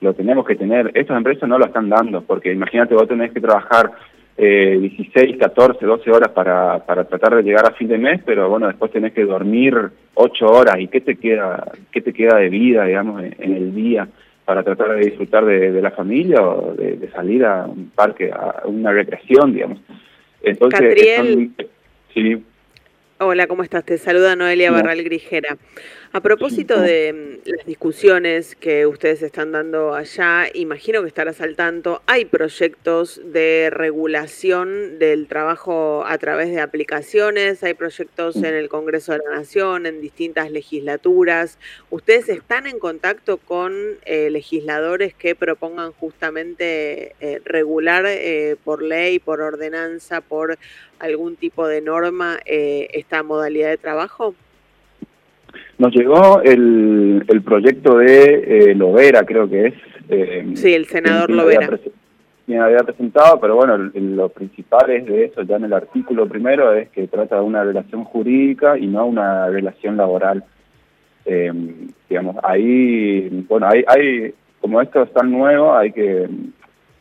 lo 0.00 0.14
tenemos 0.14 0.46
que 0.46 0.54
tener, 0.54 0.92
estas 0.94 1.16
empresas 1.16 1.48
no 1.48 1.58
lo 1.58 1.66
están 1.66 1.88
dando, 1.88 2.22
porque 2.22 2.52
imagínate 2.52 2.94
vos 2.94 3.08
tenés 3.08 3.32
que 3.32 3.40
trabajar 3.40 3.90
eh, 4.36 4.78
16, 4.80 5.36
14, 5.38 5.84
12 5.84 6.10
horas 6.12 6.28
para, 6.28 6.86
para 6.86 7.08
tratar 7.08 7.34
de 7.34 7.42
llegar 7.42 7.66
a 7.66 7.74
fin 7.74 7.88
de 7.88 7.98
mes, 7.98 8.22
pero 8.24 8.48
bueno, 8.48 8.68
después 8.68 8.92
tenés 8.92 9.12
que 9.12 9.24
dormir 9.24 9.74
8 10.14 10.46
horas 10.46 10.76
y 10.78 10.86
qué 10.86 11.00
te 11.00 11.16
queda, 11.16 11.72
qué 11.90 12.00
te 12.02 12.12
queda 12.12 12.38
de 12.38 12.50
vida, 12.50 12.84
digamos, 12.84 13.24
en, 13.24 13.52
el 13.52 13.74
día 13.74 14.06
para 14.44 14.62
tratar 14.62 14.94
de 14.94 15.06
disfrutar 15.06 15.44
de, 15.44 15.82
la 15.82 15.90
familia 15.90 16.40
o 16.40 16.72
de, 16.72 17.10
salir 17.12 17.44
a 17.44 17.66
un 17.66 17.90
parque, 17.90 18.30
a 18.30 18.62
una 18.66 18.92
recreación, 18.92 19.54
digamos. 19.54 19.80
Entonces, 20.40 20.94
sí. 22.14 22.44
Hola, 23.22 23.46
¿cómo 23.46 23.62
estás? 23.62 23.84
Te 23.84 23.98
saluda 23.98 24.34
Noelia 24.34 24.70
Barral 24.70 25.04
Grijera. 25.04 25.58
A 26.12 26.20
propósito 26.22 26.80
de 26.80 27.12
mm, 27.12 27.48
las 27.48 27.66
discusiones 27.66 28.56
que 28.56 28.84
ustedes 28.84 29.22
están 29.22 29.52
dando 29.52 29.94
allá, 29.94 30.48
imagino 30.54 31.02
que 31.02 31.06
estarás 31.06 31.40
al 31.40 31.54
tanto, 31.54 32.02
hay 32.06 32.24
proyectos 32.24 33.20
de 33.24 33.70
regulación 33.70 34.98
del 34.98 35.28
trabajo 35.28 36.04
a 36.04 36.18
través 36.18 36.50
de 36.50 36.60
aplicaciones, 36.60 37.62
hay 37.62 37.74
proyectos 37.74 38.34
en 38.34 38.56
el 38.56 38.68
Congreso 38.68 39.12
de 39.12 39.18
la 39.18 39.36
Nación, 39.36 39.86
en 39.86 40.00
distintas 40.00 40.50
legislaturas. 40.50 41.60
¿Ustedes 41.90 42.28
están 42.28 42.66
en 42.66 42.80
contacto 42.80 43.36
con 43.36 43.72
eh, 44.04 44.30
legisladores 44.30 45.14
que 45.14 45.36
propongan 45.36 45.92
justamente 45.92 47.14
eh, 47.20 47.40
regular 47.44 48.04
eh, 48.08 48.56
por 48.64 48.82
ley, 48.82 49.20
por 49.20 49.40
ordenanza, 49.40 50.22
por 50.22 50.58
algún 50.98 51.36
tipo 51.36 51.68
de 51.68 51.80
norma 51.80 52.40
esta 52.44 53.22
modalidad 53.22 53.68
de 53.68 53.78
trabajo? 53.78 54.34
Nos 55.78 55.94
llegó 55.94 56.42
el, 56.42 57.24
el 57.26 57.42
proyecto 57.42 57.98
de 57.98 58.70
eh, 58.70 58.74
Lovera, 58.74 59.24
creo 59.24 59.48
que 59.48 59.68
es. 59.68 59.74
Eh, 60.08 60.50
sí, 60.54 60.74
el 60.74 60.86
senador 60.86 61.30
Lovera. 61.30 61.68
Había, 62.46 62.64
había 62.64 62.78
presentado, 62.78 63.40
pero 63.40 63.56
bueno, 63.56 63.76
lo 63.94 64.28
principal 64.28 64.90
es 64.90 65.06
de 65.06 65.26
eso, 65.26 65.42
ya 65.42 65.56
en 65.56 65.64
el 65.64 65.72
artículo 65.72 66.26
primero, 66.26 66.74
es 66.74 66.88
que 66.90 67.06
trata 67.06 67.36
de 67.36 67.42
una 67.42 67.62
relación 67.62 68.04
jurídica 68.04 68.76
y 68.76 68.86
no 68.86 69.06
una 69.06 69.48
relación 69.48 69.96
laboral. 69.96 70.44
Eh, 71.24 71.52
digamos, 72.08 72.36
ahí, 72.42 73.44
bueno, 73.48 73.68
hay, 73.68 73.84
hay, 73.86 74.34
como 74.60 74.80
esto 74.80 75.02
es 75.02 75.12
tan 75.12 75.30
nuevo, 75.30 75.74
hay 75.74 75.92
que 75.92 76.28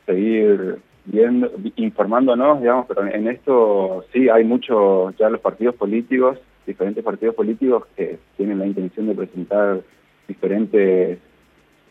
seguir 0.05 0.77
viendo, 1.05 1.51
informándonos, 1.75 2.61
digamos, 2.61 2.85
pero 2.87 3.05
en 3.07 3.27
esto 3.27 4.05
sí 4.13 4.29
hay 4.29 4.43
muchos, 4.43 5.15
ya 5.17 5.29
los 5.29 5.41
partidos 5.41 5.75
políticos 5.75 6.37
diferentes 6.69 7.03
partidos 7.03 7.35
políticos 7.35 7.83
que 7.95 8.19
tienen 8.37 8.59
la 8.59 8.67
intención 8.67 9.07
de 9.07 9.15
presentar 9.15 9.81
diferentes 10.27 11.19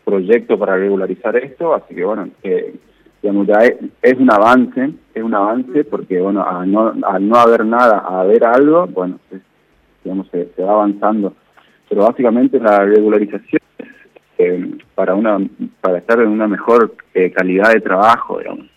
proyectos 0.03 0.57
para 0.59 0.77
regularizar 0.77 1.35
esto, 1.35 1.75
así 1.75 1.93
que 1.93 2.03
bueno, 2.03 2.29
digamos, 3.21 3.47
ya 3.47 3.59
es, 4.01 4.17
un 4.17 4.31
avance, 4.31 4.91
es 5.13 5.23
un 5.23 5.35
avance 5.35 5.83
porque 5.83 6.19
bueno, 6.19 6.43
al 6.47 6.71
no, 6.71 6.93
no 6.93 7.35
haber 7.35 7.65
nada, 7.65 7.99
a 7.99 8.21
haber 8.21 8.43
algo, 8.45 8.87
bueno, 8.87 9.19
digamos, 10.03 10.27
se, 10.31 10.47
va 10.63 10.71
avanzando. 10.71 11.33
Pero 11.87 12.03
básicamente 12.03 12.59
la 12.59 12.85
regularización 12.85 13.61
eh, 14.37 14.77
para, 14.95 15.15
una, 15.15 15.37
para 15.81 15.97
estar 15.97 16.19
en 16.19 16.29
una 16.29 16.47
mejor 16.47 16.95
eh, 17.13 17.31
calidad 17.31 17.73
de 17.73 17.81
trabajo, 17.81 18.39
digamos. 18.39 18.67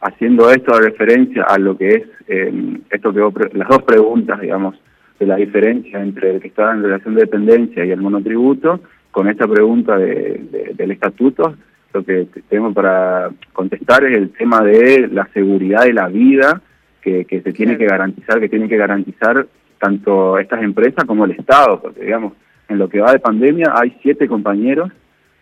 Haciendo 0.00 0.50
esto 0.50 0.74
a 0.74 0.80
referencia 0.80 1.44
a 1.44 1.58
lo 1.58 1.76
que 1.76 1.88
es 1.88 2.02
eh, 2.26 2.80
esto 2.90 3.12
que 3.12 3.48
las 3.56 3.68
dos 3.68 3.82
preguntas, 3.82 4.40
digamos, 4.40 4.74
de 5.22 5.28
la 5.28 5.36
diferencia 5.36 6.02
entre 6.02 6.34
el 6.34 6.40
que 6.40 6.48
está 6.48 6.72
en 6.72 6.82
relación 6.82 7.14
de 7.14 7.20
dependencia 7.20 7.84
y 7.84 7.92
el 7.92 8.00
monotributo, 8.00 8.80
con 9.12 9.28
esta 9.28 9.46
pregunta 9.46 9.96
de, 9.96 10.72
del 10.74 10.90
estatuto, 10.90 11.54
lo 11.94 12.04
que 12.04 12.26
tenemos 12.48 12.74
para 12.74 13.30
contestar 13.52 14.04
es 14.04 14.16
el 14.16 14.30
tema 14.30 14.62
de 14.62 15.08
la 15.12 15.28
seguridad 15.32 15.84
de 15.84 15.92
la 15.92 16.08
vida 16.08 16.60
que, 17.00 17.24
que 17.24 17.40
se 17.40 17.52
tiene 17.52 17.78
que 17.78 17.86
garantizar, 17.86 18.40
que 18.40 18.48
tienen 18.48 18.68
que 18.68 18.76
garantizar 18.76 19.46
tanto 19.78 20.38
estas 20.38 20.60
empresas 20.62 21.04
como 21.04 21.24
el 21.24 21.32
Estado, 21.32 21.80
porque 21.80 22.00
digamos, 22.00 22.32
en 22.68 22.78
lo 22.78 22.88
que 22.88 23.00
va 23.00 23.12
de 23.12 23.20
pandemia 23.20 23.74
hay 23.74 23.96
siete 24.02 24.26
compañeros 24.26 24.90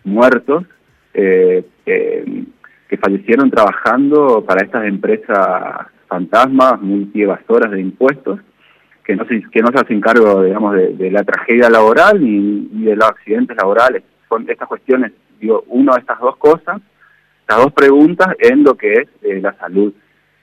muertos 0.05 0.65
eh, 1.15 1.65
que 1.87 2.97
fallecieron 2.99 3.51
trabajando 3.51 4.45
para 4.45 4.63
estas 4.63 4.85
empresas 4.85 5.87
fantasmas, 6.07 6.83
multievasoras 6.83 7.71
de 7.71 7.81
impuestos, 7.81 8.41
que 9.11 9.17
no 9.17 9.25
se, 9.27 9.43
que 9.51 9.61
no 9.61 9.73
se 9.73 9.79
hacen 9.79 10.01
cargo, 10.01 10.45
digamos, 10.45 10.77
de, 10.77 11.11
la 11.11 11.25
tragedia 11.25 11.69
laboral 11.69 12.23
ni, 12.23 12.69
de 12.85 12.95
los 12.95 13.09
accidentes 13.09 13.57
laborales. 13.57 14.05
Son 14.29 14.49
estas 14.49 14.69
cuestiones, 14.69 15.13
digo, 15.41 15.65
uno 15.67 15.95
de 15.95 16.01
estas 16.01 16.21
dos 16.21 16.37
cosas, 16.37 16.81
estas 17.41 17.65
dos 17.65 17.73
preguntas 17.73 18.29
en 18.39 18.63
lo 18.63 18.77
que 18.77 18.93
es 18.93 19.09
eh, 19.23 19.41
la 19.41 19.53
salud. 19.55 19.93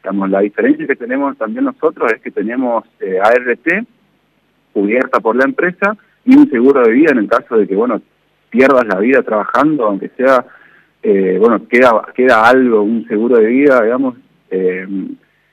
Digamos, 0.04 0.30
la 0.30 0.42
diferencia 0.42 0.86
que 0.86 0.98
tenemos 0.98 1.38
también 1.38 1.64
nosotros 1.64 2.12
es 2.12 2.22
que 2.22 2.32
tenemos 2.32 2.84
eh, 3.00 3.20
ART 3.22 3.88
cubierta 4.74 5.22
por 5.22 5.38
la 5.38 5.46
empresa 5.46 5.96
y 6.26 6.36
un 6.36 6.50
seguro 6.50 6.82
de 6.82 6.92
vida 6.92 7.12
en 7.12 7.20
el 7.20 7.30
caso 7.30 7.56
de 7.58 7.68
que, 7.68 7.76
bueno, 7.76 8.02
pierdas 8.50 8.86
la 8.86 9.00
vida 9.00 9.24
trabajando, 9.24 9.86
aunque 9.86 10.10
sea, 10.10 10.46
eh, 11.04 11.38
bueno, 11.40 11.66
queda, 11.70 12.06
queda 12.14 12.46
algo, 12.46 12.82
un 12.82 13.08
seguro 13.08 13.38
de 13.38 13.46
vida, 13.46 13.82
digamos, 13.82 14.18
eh, 14.52 14.86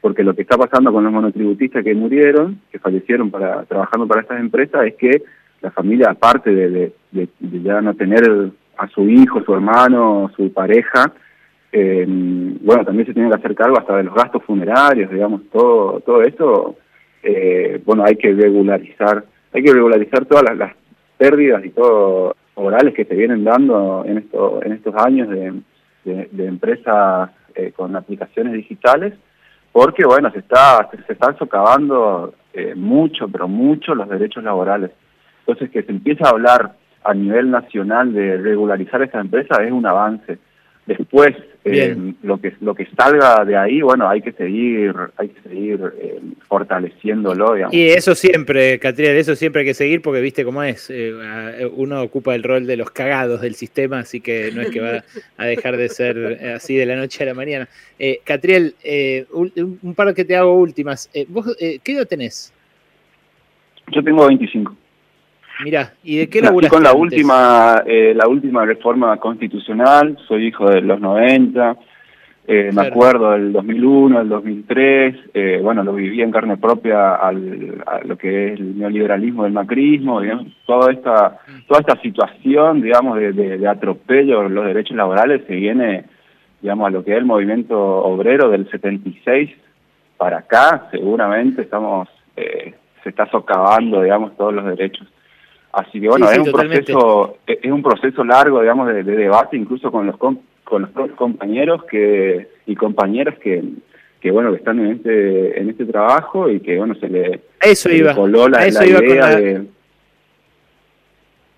porque 0.05 0.23
lo 0.23 0.35
que 0.35 0.43
está 0.43 0.59
pasando 0.59 0.93
con 0.93 1.03
los 1.03 1.11
monotributistas 1.11 1.83
que 1.83 1.95
murieron, 1.95 2.61
que 2.71 2.79
fallecieron 2.79 3.31
para 3.31 3.63
trabajando 3.63 4.07
para 4.07 4.21
estas 4.21 4.39
empresas, 4.39 4.85
es 4.85 4.97
que 4.97 5.23
la 5.63 5.71
familia, 5.71 6.11
aparte 6.11 6.55
de, 6.55 6.93
ya 7.41 7.81
no 7.81 7.95
tener 7.95 8.51
a 8.77 8.87
su 8.89 9.09
hijo, 9.09 9.43
su 9.43 9.55
hermano, 9.55 10.31
su 10.37 10.53
pareja, 10.53 11.11
eh, 11.73 12.05
bueno, 12.07 12.85
también 12.85 13.07
se 13.07 13.15
tiene 13.15 13.31
que 13.31 13.37
hacer 13.37 13.55
cargo 13.55 13.79
hasta 13.79 13.97
de 13.97 14.03
los 14.03 14.15
gastos 14.15 14.43
funerarios, 14.45 15.11
digamos, 15.11 15.41
todo 15.51 16.01
todo 16.01 16.21
eso, 16.21 16.77
eh, 17.23 17.81
bueno, 17.87 18.05
hay 18.05 18.17
que 18.17 18.31
regularizar, 18.35 19.25
hay 19.55 19.63
que 19.63 19.73
regularizar 19.73 20.27
todas 20.27 20.55
las, 20.55 20.73
pérdidas 21.17 21.65
y 21.65 21.71
todo 21.71 22.37
orales 22.57 22.93
que 22.93 23.07
se 23.07 23.15
vienen 23.15 23.43
dando 23.43 24.05
en, 24.05 24.19
esto, 24.19 24.61
en 24.63 24.73
estos 24.73 24.95
años 24.97 25.31
de, 25.31 26.45
empresas 26.47 27.31
eh, 27.55 27.73
con 27.75 27.97
aplicaciones 27.97 28.53
digitales, 28.53 29.15
porque 29.75 30.05
bueno, 30.05 30.31
se 30.31 30.39
está 30.39 30.89
se 31.05 31.13
están 31.13 31.37
socavando 31.37 32.33
eh, 32.53 32.77
mucho, 32.77 33.27
pero 33.27 33.49
mucho 33.49 33.93
los 33.97 34.09
derechos 34.09 34.45
laborales. 34.45 34.93
Entonces 35.41 35.69
que 35.71 35.83
se 35.83 35.91
empieza 35.91 36.27
a 36.27 36.31
hablar 36.31 36.77
a 37.03 37.13
nivel 37.13 37.51
nacional 37.51 38.13
de 38.13 38.37
regularizar 38.37 39.03
esta 39.03 39.21
empresa 39.21 39.65
es 39.65 39.73
un 39.73 39.85
avance. 39.85 40.39
Después, 40.87 41.35
eh, 41.65 41.97
lo 42.23 42.39
que 42.39 42.53
lo 42.61 42.75
que 42.75 42.87
salga 42.95 43.43
de 43.47 43.57
ahí, 43.57 43.81
bueno, 43.81 44.07
hay 44.07 44.21
que 44.21 44.33
seguir, 44.33 44.95
hay 45.17 45.29
que 45.29 45.49
seguir 45.49 45.81
eh, 45.99 46.21
fortaleciéndolo. 46.47 47.57
Y 47.73 47.89
eso 47.89 48.15
siempre, 48.15 48.79
Catriel, 48.79 49.17
eso 49.17 49.35
siempre 49.35 49.61
hay 49.61 49.67
que 49.67 49.75
seguir 49.75 50.03
porque 50.03 50.21
viste 50.21 50.45
cómo 50.45 50.63
es. 50.63 50.91
Eh, 50.91 51.71
uno 51.75 52.03
ocupa 52.03 52.35
el 52.35 52.43
rol 52.43 52.67
de 52.67 52.77
los 52.77 52.91
cagados 52.91 53.41
del 53.41 53.55
sistema, 53.55 54.01
así 54.01 54.21
que 54.21 54.51
no 54.55 54.61
es 54.61 54.71
que 54.71 54.81
va 54.81 55.05
a 55.39 55.47
dejar 55.47 55.79
de 55.79 55.89
ser 55.89 56.53
así 56.55 56.77
de 56.77 56.85
la 56.85 56.97
noche 56.97 57.23
a 57.23 57.27
la 57.27 57.35
mañana. 57.35 57.67
Catriel, 58.25 58.75
un, 59.33 59.79
un, 59.83 59.95
par 59.95 60.13
que 60.13 60.27
te 60.27 60.37
hago 60.37 60.53
últimas. 60.53 61.11
¿Vos 61.29 61.57
qué 61.59 61.93
edad 61.93 62.07
tenés? 62.07 62.53
Yo 63.91 64.03
tengo 64.05 64.27
25. 64.27 64.77
Mira, 65.63 65.93
¿y 66.03 66.17
de 66.17 66.29
qué 66.29 66.41
laburaste 66.41 66.75
con 66.75 66.83
la 66.83 66.95
última, 66.95 67.83
eh, 67.87 68.13
la 68.15 68.27
última 68.27 68.65
reforma 68.65 69.17
constitucional, 69.19 70.19
soy 70.27 70.49
hijo 70.49 70.69
de 70.69 70.81
los 70.81 71.01
90, 71.01 71.77
eh, 72.47 72.71
me 72.75 72.83
acuerdo 72.89 73.31
del 73.31 73.53
2001, 73.53 74.19
del 74.19 74.29
2003, 74.29 75.17
eh, 75.33 75.61
bueno, 75.63 75.83
lo 75.83 75.95
viví 75.95 76.21
en 76.21 76.31
carne 76.31 76.59
propia 76.59 77.15
al, 77.15 77.83
a 77.87 78.01
lo 78.05 78.19
que 78.19 78.49
es 78.49 78.61
el 78.61 78.79
neoliberalismo 78.79 79.45
del 79.45 79.53
macrismo, 79.55 80.21
digamos, 80.21 80.49
toda 80.67 80.93
esta, 80.93 81.39
toda 81.67 81.81
esta 81.81 81.99
situación, 82.03 82.83
digamos, 82.83 83.19
de, 83.19 83.33
de, 83.33 83.67
atropello 83.67 84.41
a 84.41 84.49
los 84.51 84.67
derechos 84.67 84.95
laborales 84.95 85.43
se 85.47 85.55
viene, 85.55 86.05
digamos, 86.61 86.87
a 86.87 86.91
lo 86.91 87.03
que 87.03 87.13
es 87.13 87.19
el 87.19 87.25
movimiento 87.25 87.79
obrero 87.79 88.51
del 88.51 88.71
76 88.71 89.51
para 90.19 90.39
acá, 90.39 90.89
seguramente 90.91 91.63
estamos, 91.63 92.09
eh, 92.37 92.75
se 93.03 93.09
está 93.09 93.27
socavando, 93.31 94.03
digamos, 94.03 94.37
todos 94.37 94.53
los 94.53 94.67
derechos. 94.67 95.09
Así 95.77 96.01
que 96.01 96.09
bueno, 96.09 96.31
es 96.31 96.39
un 96.39 96.53
proceso 96.53 97.37
es 97.47 97.73
un 97.73 97.83
proceso 97.83 98.25
largo, 98.25 98.61
digamos, 98.61 98.89
de, 98.89 99.03
debate 99.03 99.57
incluso 99.57 99.91
con 99.91 100.07
los 100.07 100.17
con 100.17 100.41
los 100.83 101.11
compañeros 101.13 101.85
que 101.85 102.49
y 102.67 102.75
compañeras 102.75 103.37
que, 103.39 103.63
que 104.21 104.31
bueno, 104.31 104.51
que 104.53 104.59
están 104.59 104.81
en 104.81 104.93
este, 104.93 105.61
en 105.61 105.71
este 105.71 105.85
trabajo 105.85 106.49
y 106.51 106.61
que 106.61 106.79
bueno, 106.79 106.95
se 106.95 107.09
le, 107.09 107.41
eso 107.61 107.91
iba. 107.91 108.15
coló 108.15 108.49
la, 108.49 108.67
idea 108.67 109.37
de... 109.37 109.67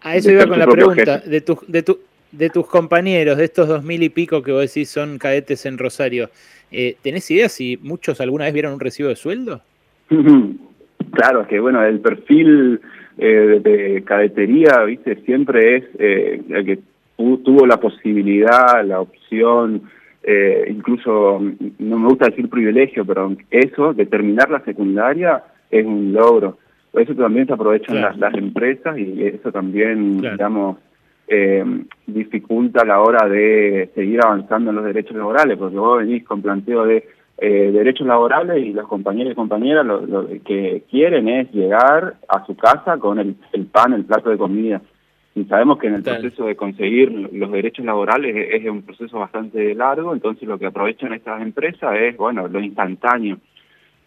A 0.01 0.17
eso 0.17 0.31
iba 0.31 0.47
con 0.47 0.59
la 0.59 0.67
pregunta 0.67 1.19
de, 1.19 1.41
tu, 1.41 1.59
de, 1.69 1.83
tu, 1.83 2.01
de 2.33 2.51
tus 2.51 2.67
compañeros, 2.67 3.39
de 3.39 3.45
estos 3.45 3.69
dos 3.69 3.85
mil 3.85 4.03
y 4.03 4.09
pico 4.09 4.43
que 4.43 4.53
vos 4.53 4.63
decís 4.63 4.89
son 4.91 5.19
cadetes 5.19 5.65
en 5.67 5.79
Rosario. 5.79 6.31
Eh, 6.73 6.97
¿Tenés 7.03 7.31
idea 7.31 7.49
si 7.49 7.77
muchos 7.83 8.21
alguna 8.21 8.47
vez 8.47 8.55
vieron 8.55 8.73
un 8.73 8.81
recibo 8.81 9.09
de 9.09 9.17
sueldo? 9.17 9.61
claro, 11.13 11.43
es 11.43 11.49
que 11.49 11.61
bueno, 11.61 11.85
el 11.85 12.01
perfil 12.01 12.81
eh, 13.19 13.61
de 13.63 14.03
cadetería, 14.05 14.83
viste, 14.85 15.17
siempre 15.25 15.77
es 15.77 15.85
eh, 15.99 16.43
el 16.51 16.65
que 16.65 16.79
tuvo 17.17 17.67
la 17.67 17.79
posibilidad, 17.79 18.85
la 18.85 19.01
opción, 19.01 19.83
eh, 20.23 20.67
incluso, 20.69 21.41
no 21.79 21.99
me 21.99 22.09
gusta 22.09 22.27
decir 22.27 22.51
privilegio, 22.51 23.05
pero 23.05 23.35
eso, 23.51 23.95
de 23.95 24.07
terminar 24.07 24.51
la 24.51 24.61
secundaria, 24.65 25.43
es 25.71 25.87
un 25.87 26.13
logro. 26.13 26.59
Eso 26.93 27.15
también 27.15 27.47
se 27.47 27.53
aprovechan 27.53 28.01
las, 28.19 28.35
empresas 28.35 28.99
y 28.99 29.23
eso 29.23 29.53
también, 29.53 30.19
digamos, 30.19 30.79
eh, 31.29 31.65
dificulta 32.07 32.85
la 32.85 33.01
hora 33.01 33.29
de 33.29 33.91
seguir 33.95 34.21
avanzando 34.25 34.71
en 34.71 34.77
los 34.77 34.85
derechos 34.85 35.17
laborales, 35.17 35.59
porque 35.59 35.77
vos 35.77 35.99
venís 35.99 36.25
con 36.25 36.43
planteo 36.43 36.85
de 36.87 37.05
eh, 37.39 37.71
derechos 37.73 38.07
laborales 38.07 38.65
y 38.65 38.73
los 38.73 38.89
compañeros 38.89 39.33
y 39.33 39.37
compañeras 39.37 39.85
lo, 39.85 40.27
que 40.45 40.85
quieren 40.91 41.29
es 41.29 41.53
llegar 41.53 42.17
a 42.29 42.47
su 42.47 42.57
casa 42.57 42.99
con 42.99 43.19
el 43.19 43.67
pan, 43.67 43.93
el 43.93 44.05
plato 44.05 44.31
de 44.31 44.39
comida. 44.39 44.81
Y 45.37 45.45
sabemos 45.45 45.79
que 45.79 45.89
en 45.89 45.97
el 45.97 46.03
proceso 46.03 46.47
de 46.47 46.57
conseguir 46.57 47.11
los 47.11 47.53
derechos 47.53 47.85
laborales 47.85 48.35
es, 48.53 48.67
un 48.71 48.81
proceso 48.81 49.19
bastante 49.19 49.75
largo, 49.75 50.15
entonces 50.15 50.49
lo 50.49 50.59
que 50.59 50.65
aprovechan 50.65 51.13
estas 51.13 51.43
empresas 51.43 51.95
es, 52.01 52.17
bueno, 52.17 52.49
lo 52.49 52.59
instantáneo. 52.59 53.37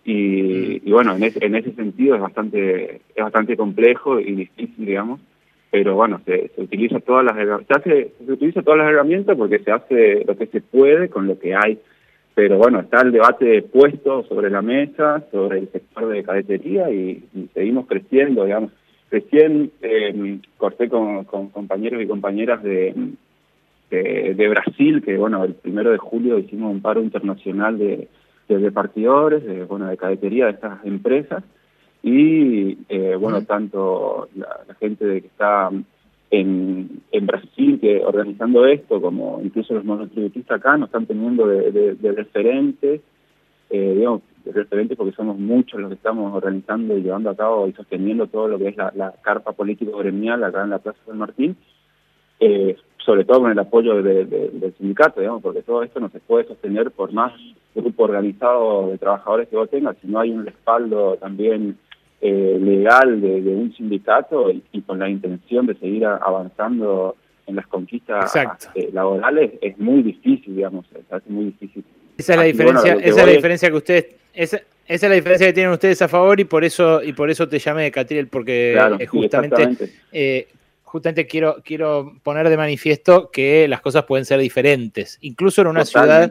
Y, 0.03 0.81
mm. 0.83 0.89
bueno, 0.89 1.15
en, 1.15 1.23
en 1.23 1.55
ese 1.55 1.71
sentido 1.73 2.15
es 2.15 2.21
bastante 2.21 3.01
es 3.15 3.23
bastante 3.23 3.55
complejo 3.55 4.19
y 4.19 4.31
difícil, 4.33 4.87
digamos, 4.87 5.19
pero 5.69 5.93
bueno, 5.93 6.19
se, 6.25 6.49
se 6.55 6.61
utiliza 6.61 6.99
todas 6.99 7.23
las 7.23 7.35
se, 7.35 7.73
hace, 7.75 8.11
se 8.25 8.31
utiliza 8.31 8.63
todas 8.63 8.79
las 8.79 8.89
herramientas 8.89 9.37
porque 9.37 9.59
se 9.59 9.71
hace 9.71 10.25
lo 10.25 10.35
que 10.35 10.47
se 10.47 10.61
puede 10.61 11.09
con 11.09 11.27
lo 11.27 11.37
que 11.37 11.53
hay. 11.53 11.79
Pero 12.41 12.57
bueno, 12.57 12.79
está 12.79 13.01
el 13.01 13.11
debate 13.11 13.63
puesto 13.63 14.23
sobre 14.23 14.49
la 14.49 14.61
mesa, 14.61 15.25
sobre 15.29 15.59
el 15.59 15.69
sector 15.73 16.07
de 16.07 16.23
cadetería 16.23 16.89
y 16.89 17.21
seguimos 17.53 17.85
creciendo, 17.85 18.45
digamos. 18.45 18.71
Recién 19.11 19.73
eh, 19.81 20.39
corté 20.55 20.87
con, 20.87 21.25
compañeros 21.25 22.01
y 22.01 22.07
compañeras 22.07 22.63
de, 22.63 22.95
de, 23.89 24.47
Brasil, 24.47 25.01
que 25.03 25.17
bueno, 25.17 25.43
el 25.43 25.53
primero 25.53 25.91
de 25.91 25.97
julio 25.97 26.39
hicimos 26.39 26.71
un 26.71 26.81
paro 26.81 27.03
internacional 27.03 27.77
de, 27.77 28.07
de 28.47 28.57
repartidores, 28.57 29.43
de, 29.43 29.65
bueno, 29.65 29.87
de 29.87 29.97
cadetería 29.97 30.45
de 30.45 30.51
estas 30.51 30.85
empresas, 30.85 31.43
y 32.03 32.77
eh, 32.87 33.17
bueno, 33.19 33.43
tanto 33.43 34.29
la, 34.37 34.75
gente 34.79 35.05
de 35.05 35.19
que 35.19 35.27
está 35.27 35.71
en, 36.31 37.01
Brasil 37.21 37.79
que 37.79 38.03
organizando 38.03 38.65
esto, 38.65 39.01
como 39.01 39.39
incluso 39.43 39.73
los 39.73 39.85
monotributistas 39.85 40.59
acá, 40.59 40.77
nos 40.77 40.89
están 40.89 41.05
teniendo 41.05 41.47
de, 41.47 41.71
de, 41.71 41.95
de 41.95 42.11
referentes, 42.11 43.01
eh, 43.69 43.93
digamos, 43.95 44.21
referente 44.45 44.95
porque 44.95 45.15
somos 45.15 45.37
muchos 45.37 45.79
los 45.79 45.89
que 45.89 45.95
estamos 45.95 46.33
organizando 46.33 46.97
y 46.97 47.01
llevando 47.01 47.29
a 47.29 47.35
cabo 47.35 47.67
y 47.67 47.73
sosteniendo 47.73 48.27
todo 48.27 48.47
lo 48.47 48.57
que 48.57 48.69
es 48.69 48.77
la, 48.77 49.13
carpa 49.21 49.51
político 49.51 49.97
gremial 49.97 50.43
acá 50.43 50.63
en 50.63 50.71
la 50.71 50.79
Plaza 50.79 50.99
San 51.05 51.17
Martín, 51.17 51.55
eh, 52.39 52.75
sobre 53.05 53.25
todo 53.25 53.41
con 53.41 53.51
el 53.51 53.59
apoyo 53.59 54.01
del 54.01 54.73
sindicato, 54.77 55.19
digamos, 55.19 55.41
porque 55.41 55.61
todo 55.61 55.83
esto 55.83 55.99
no 55.99 56.09
se 56.09 56.19
puede 56.19 56.47
sostener 56.47 56.91
por 56.91 57.11
más 57.11 57.33
grupo 57.75 58.03
organizado 58.03 58.89
de 58.89 58.97
trabajadores 58.97 59.47
que 59.47 59.55
vos 59.55 59.69
tengas, 59.69 59.97
si 60.01 60.07
no 60.07 60.19
hay 60.19 60.31
un 60.31 60.45
respaldo 60.45 61.15
también 61.17 61.77
eh, 62.21 62.57
legal 62.59 63.21
de, 63.21 63.39
un 63.55 63.73
sindicato 63.75 64.51
y, 64.51 64.81
con 64.81 64.99
la 64.99 65.07
intención 65.07 65.65
de 65.65 65.75
seguir 65.75 66.05
avanzando 66.05 67.15
en 67.47 67.55
las 67.55 67.65
conquistas 67.67 68.35
eh, 68.75 68.89
laborales, 68.91 69.53
es 69.61 69.77
muy 69.77 70.03
difícil, 70.03 70.53
digamos, 70.55 70.85
hace 71.09 71.29
muy 71.29 71.45
difícil. 71.45 71.83
Esa 72.17 72.33
es 72.33 72.39
la 72.39 72.43
diferencia, 72.43 72.93
esa 72.95 73.21
es 73.21 73.25
la 73.25 73.31
diferencia 73.31 73.69
que 73.69 73.77
ustedes, 73.77 74.05
esa, 74.33 74.57
esa, 74.85 75.05
es 75.05 75.09
la 75.09 75.15
diferencia 75.15 75.47
que 75.47 75.53
tienen 75.53 75.71
ustedes 75.71 76.01
a 76.01 76.09
favor 76.09 76.37
y 76.41 76.43
por 76.43 76.65
eso, 76.65 77.01
y 77.01 77.13
por 77.13 77.29
eso 77.29 77.47
te 77.47 77.57
llamé 77.57 77.89
Catriel, 77.89 78.27
porque 78.27 78.77
justamente, 79.07 79.69
eh, 80.11 80.49
justamente 80.83 81.25
quiero, 81.25 81.61
quiero 81.63 82.15
poner 82.21 82.49
de 82.49 82.57
manifiesto 82.57 83.31
que 83.31 83.65
las 83.69 83.79
cosas 83.79 84.03
pueden 84.03 84.25
ser 84.25 84.41
diferentes, 84.41 85.17
incluso 85.21 85.61
en 85.61 85.67
una 85.67 85.85
ciudad 85.85 86.29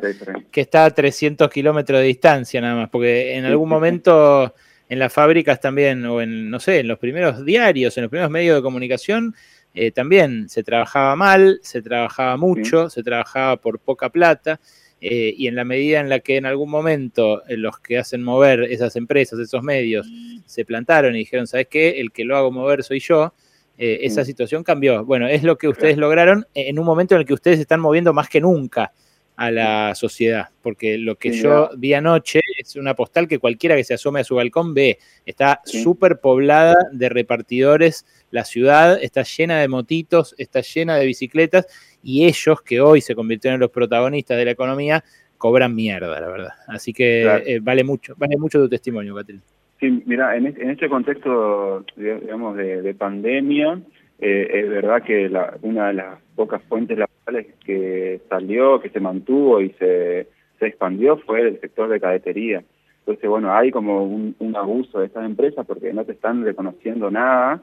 que 0.50 0.60
está 0.60 0.84
a 0.84 0.90
300 0.90 1.48
kilómetros 1.48 2.00
de 2.00 2.06
distancia 2.06 2.60
nada 2.60 2.74
más, 2.74 2.90
porque 2.90 3.36
en 3.36 3.46
algún 3.46 3.70
momento 3.70 4.52
en 4.88 4.98
las 4.98 5.12
fábricas 5.12 5.60
también, 5.60 6.04
o 6.06 6.20
en, 6.20 6.50
no 6.50 6.60
sé, 6.60 6.80
en 6.80 6.88
los 6.88 6.98
primeros 6.98 7.44
diarios, 7.44 7.96
en 7.96 8.02
los 8.02 8.10
primeros 8.10 8.30
medios 8.30 8.56
de 8.56 8.62
comunicación, 8.62 9.34
eh, 9.74 9.90
también 9.90 10.48
se 10.48 10.62
trabajaba 10.62 11.14
mal, 11.16 11.60
se 11.62 11.82
trabajaba 11.82 12.36
mucho, 12.36 12.88
se 12.90 13.02
trabajaba 13.02 13.56
por 13.56 13.78
poca 13.78 14.10
plata. 14.10 14.60
Eh, 15.00 15.32
y 15.36 15.46
en 15.46 15.54
la 15.54 15.64
medida 15.64 16.00
en 16.00 16.08
la 16.08 16.18
que 16.18 16.36
en 16.36 16.46
algún 16.46 16.70
momento 16.70 17.46
eh, 17.46 17.56
los 17.56 17.78
que 17.78 17.98
hacen 17.98 18.22
mover 18.22 18.64
esas 18.64 18.96
empresas, 18.96 19.38
esos 19.38 19.62
medios, 19.62 20.08
se 20.44 20.64
plantaron 20.64 21.14
y 21.14 21.18
dijeron, 21.18 21.46
¿sabes 21.46 21.68
qué? 21.68 22.00
El 22.00 22.10
que 22.10 22.24
lo 22.24 22.36
hago 22.36 22.50
mover 22.50 22.82
soy 22.82 22.98
yo, 22.98 23.32
eh, 23.76 24.00
esa 24.02 24.24
situación 24.24 24.64
cambió. 24.64 25.04
Bueno, 25.04 25.28
es 25.28 25.44
lo 25.44 25.56
que 25.56 25.68
ustedes 25.68 25.96
lograron 25.98 26.46
en 26.54 26.80
un 26.80 26.84
momento 26.84 27.14
en 27.14 27.20
el 27.20 27.26
que 27.26 27.34
ustedes 27.34 27.60
están 27.60 27.78
moviendo 27.78 28.12
más 28.12 28.28
que 28.28 28.40
nunca 28.40 28.92
a 29.36 29.52
la 29.52 29.94
sociedad, 29.94 30.48
porque 30.62 30.98
lo 30.98 31.14
que 31.14 31.30
yo 31.30 31.70
vi 31.76 31.94
anoche 31.94 32.40
es 32.68 32.76
una 32.76 32.94
postal 32.94 33.28
que 33.28 33.38
cualquiera 33.38 33.76
que 33.76 33.84
se 33.84 33.94
asome 33.94 34.20
a 34.20 34.24
su 34.24 34.34
balcón 34.34 34.74
ve, 34.74 34.98
está 35.24 35.60
súper 35.64 36.20
poblada 36.20 36.76
de 36.92 37.08
repartidores, 37.08 38.06
la 38.30 38.44
ciudad 38.44 38.98
está 39.02 39.22
llena 39.22 39.60
de 39.60 39.68
motitos, 39.68 40.34
está 40.38 40.60
llena 40.60 40.96
de 40.96 41.06
bicicletas, 41.06 41.66
y 42.02 42.26
ellos, 42.26 42.62
que 42.62 42.80
hoy 42.80 43.00
se 43.00 43.14
convirtieron 43.14 43.54
en 43.54 43.60
los 43.60 43.70
protagonistas 43.70 44.36
de 44.36 44.44
la 44.44 44.50
economía, 44.52 45.04
cobran 45.36 45.74
mierda, 45.74 46.20
la 46.20 46.28
verdad. 46.28 46.52
Así 46.66 46.92
que 46.92 47.22
eh, 47.46 47.60
vale 47.60 47.84
mucho, 47.84 48.14
vale 48.16 48.36
mucho 48.36 48.60
tu 48.60 48.68
testimonio, 48.68 49.14
Catril. 49.14 49.40
Sí, 49.80 50.02
mira, 50.06 50.36
en, 50.36 50.46
este 50.46 50.88
contexto, 50.88 51.84
digamos, 51.96 52.56
de, 52.56 52.94
pandemia, 52.94 53.80
eh, 54.18 54.48
es 54.52 54.68
verdad 54.68 55.02
que 55.04 55.30
una 55.62 55.88
de 55.88 55.94
las 55.94 56.18
pocas 56.34 56.60
fuentes 56.64 56.98
laborales 56.98 57.54
que 57.64 58.20
salió, 58.28 58.80
que 58.80 58.90
se 58.90 58.98
mantuvo 58.98 59.60
y 59.60 59.70
se, 59.78 60.26
se 60.58 60.66
expandió 60.66 61.18
fue 61.18 61.40
el 61.42 61.60
sector 61.60 61.88
de 61.88 62.00
cadetería. 62.00 62.62
Entonces, 63.00 63.30
bueno, 63.30 63.54
hay 63.54 63.70
como 63.70 64.04
un, 64.04 64.56
abuso 64.56 65.00
de 65.00 65.06
estas 65.06 65.24
empresas 65.24 65.64
porque 65.66 65.92
no 65.92 66.04
te 66.04 66.12
están 66.12 66.44
reconociendo 66.44 67.10
nada. 67.10 67.62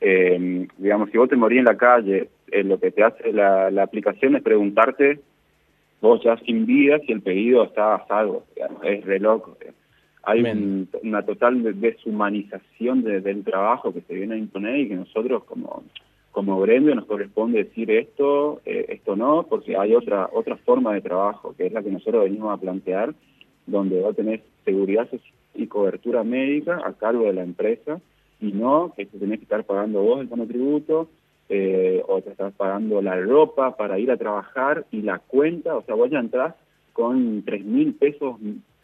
Eh, 0.00 0.66
digamos, 0.76 1.10
si 1.10 1.16
vos 1.16 1.28
te 1.28 1.36
morís 1.36 1.60
en 1.60 1.64
la 1.64 1.76
calle 1.76 2.28
eh, 2.52 2.62
lo 2.62 2.78
que 2.78 2.90
te 2.90 3.02
hace 3.02 3.32
la, 3.32 3.68
aplicación 3.82 4.36
es 4.36 4.42
preguntarte, 4.42 5.20
vos 6.02 6.22
ya 6.22 6.36
sin 6.38 6.66
vida, 6.66 6.98
si 7.06 7.12
el 7.12 7.22
pedido 7.22 7.64
está 7.64 7.94
a 7.94 8.06
salvo, 8.06 8.44
es 8.82 9.04
re 9.04 9.18
loco. 9.18 9.56
Hay 10.24 10.42
una 11.02 11.22
total 11.22 11.80
deshumanización 11.80 13.02
del 13.02 13.42
trabajo 13.44 13.92
que 13.92 14.02
se 14.02 14.14
viene 14.14 14.34
a 14.34 14.38
imponer 14.38 14.76
y 14.80 14.88
que 14.88 14.94
nosotros 14.94 15.44
como 15.44 15.82
como 16.32 16.60
gremio 16.60 16.94
nos 16.94 17.04
corresponde 17.04 17.64
decir 17.64 17.90
esto, 17.90 18.60
eh, 18.64 18.86
esto 18.88 19.14
no, 19.16 19.46
porque 19.48 19.76
hay 19.76 19.94
otra 19.94 20.28
otra 20.32 20.56
forma 20.56 20.94
de 20.94 21.02
trabajo, 21.02 21.54
que 21.56 21.66
es 21.66 21.72
la 21.72 21.82
que 21.82 21.90
nosotros 21.90 22.24
venimos 22.24 22.52
a 22.52 22.60
plantear, 22.60 23.14
donde 23.66 24.00
va 24.00 24.10
a 24.10 24.14
tener 24.14 24.42
seguridad 24.64 25.08
y 25.54 25.66
cobertura 25.66 26.24
médica 26.24 26.80
a 26.84 26.94
cargo 26.94 27.24
de 27.24 27.34
la 27.34 27.42
empresa, 27.42 28.00
y 28.40 28.52
no 28.52 28.92
que 28.96 29.06
se 29.06 29.18
tenés 29.18 29.38
que 29.38 29.44
estar 29.44 29.64
pagando 29.64 30.02
vos 30.02 30.20
el 30.20 30.28
monotributo, 30.28 31.08
eh, 31.48 32.02
o 32.08 32.22
te 32.22 32.30
estás 32.30 32.54
pagando 32.54 33.02
la 33.02 33.20
ropa 33.20 33.76
para 33.76 33.98
ir 33.98 34.10
a 34.10 34.16
trabajar 34.16 34.86
y 34.90 35.02
la 35.02 35.18
cuenta, 35.18 35.76
o 35.76 35.82
sea, 35.82 35.94
vos 35.94 36.10
ya 36.10 36.18
entras 36.18 36.54
con 36.94 37.42
tres 37.44 37.62
mil 37.64 37.94
pesos 37.94 38.36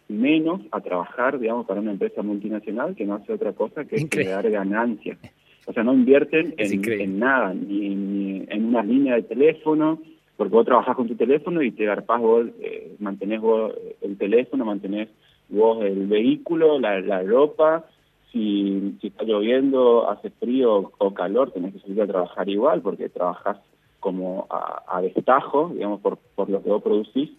menos 0.09 0.61
a 0.71 0.81
trabajar, 0.81 1.39
digamos, 1.39 1.67
para 1.67 1.81
una 1.81 1.93
empresa 1.93 2.23
multinacional 2.23 2.95
que 2.95 3.07
no 3.07 3.15
hace 3.15 3.33
otra 3.33 3.53
cosa 3.55 3.87
que 3.87 4.07
crear 4.09 4.51
ganancias. 4.51 5.19
O 5.69 5.73
sea, 5.75 5.85
no 5.85 5.93
invierten 5.93 6.55
en, 6.57 7.19
nada, 7.19 7.53
ni, 7.53 8.43
en 8.49 8.65
una 8.65 8.83
línea 8.83 9.17
de 9.17 9.23
teléfono, 9.23 9.99
porque 10.39 10.55
vos 10.55 10.65
trabajás 10.65 10.97
con 10.97 11.09
tu 11.09 11.15
teléfono 11.15 11.61
y 11.61 11.73
te 11.73 11.85
garpás 11.85 12.23
vos, 12.23 12.47
eh, 12.63 12.97
mantenés 13.01 13.43
vos 13.43 13.75
el 14.01 14.17
teléfono, 14.17 14.65
mantenés 14.65 15.11
vos 15.51 15.85
el 15.85 16.07
vehículo, 16.07 16.79
la, 16.79 17.01
la 17.01 17.23
ropa, 17.23 17.85
si, 18.33 18.97
si 18.99 19.09
está 19.09 19.25
lloviendo, 19.25 20.09
hace 20.09 20.31
frío 20.31 20.91
o 20.97 21.13
calor, 21.13 21.51
tenés 21.51 21.75
que 21.75 21.81
salir 21.81 22.01
a 22.01 22.07
trabajar 22.07 22.49
igual 22.49 22.81
porque 22.81 23.11
trabajás 23.11 23.59
como 24.01 24.47
a, 24.49 25.03
destajo, 25.03 25.71
digamos, 25.75 26.01
por, 26.01 26.17
por 26.35 26.49
lo 26.49 26.63
que 26.63 26.71
vos 26.71 26.83
producís. 26.83 27.31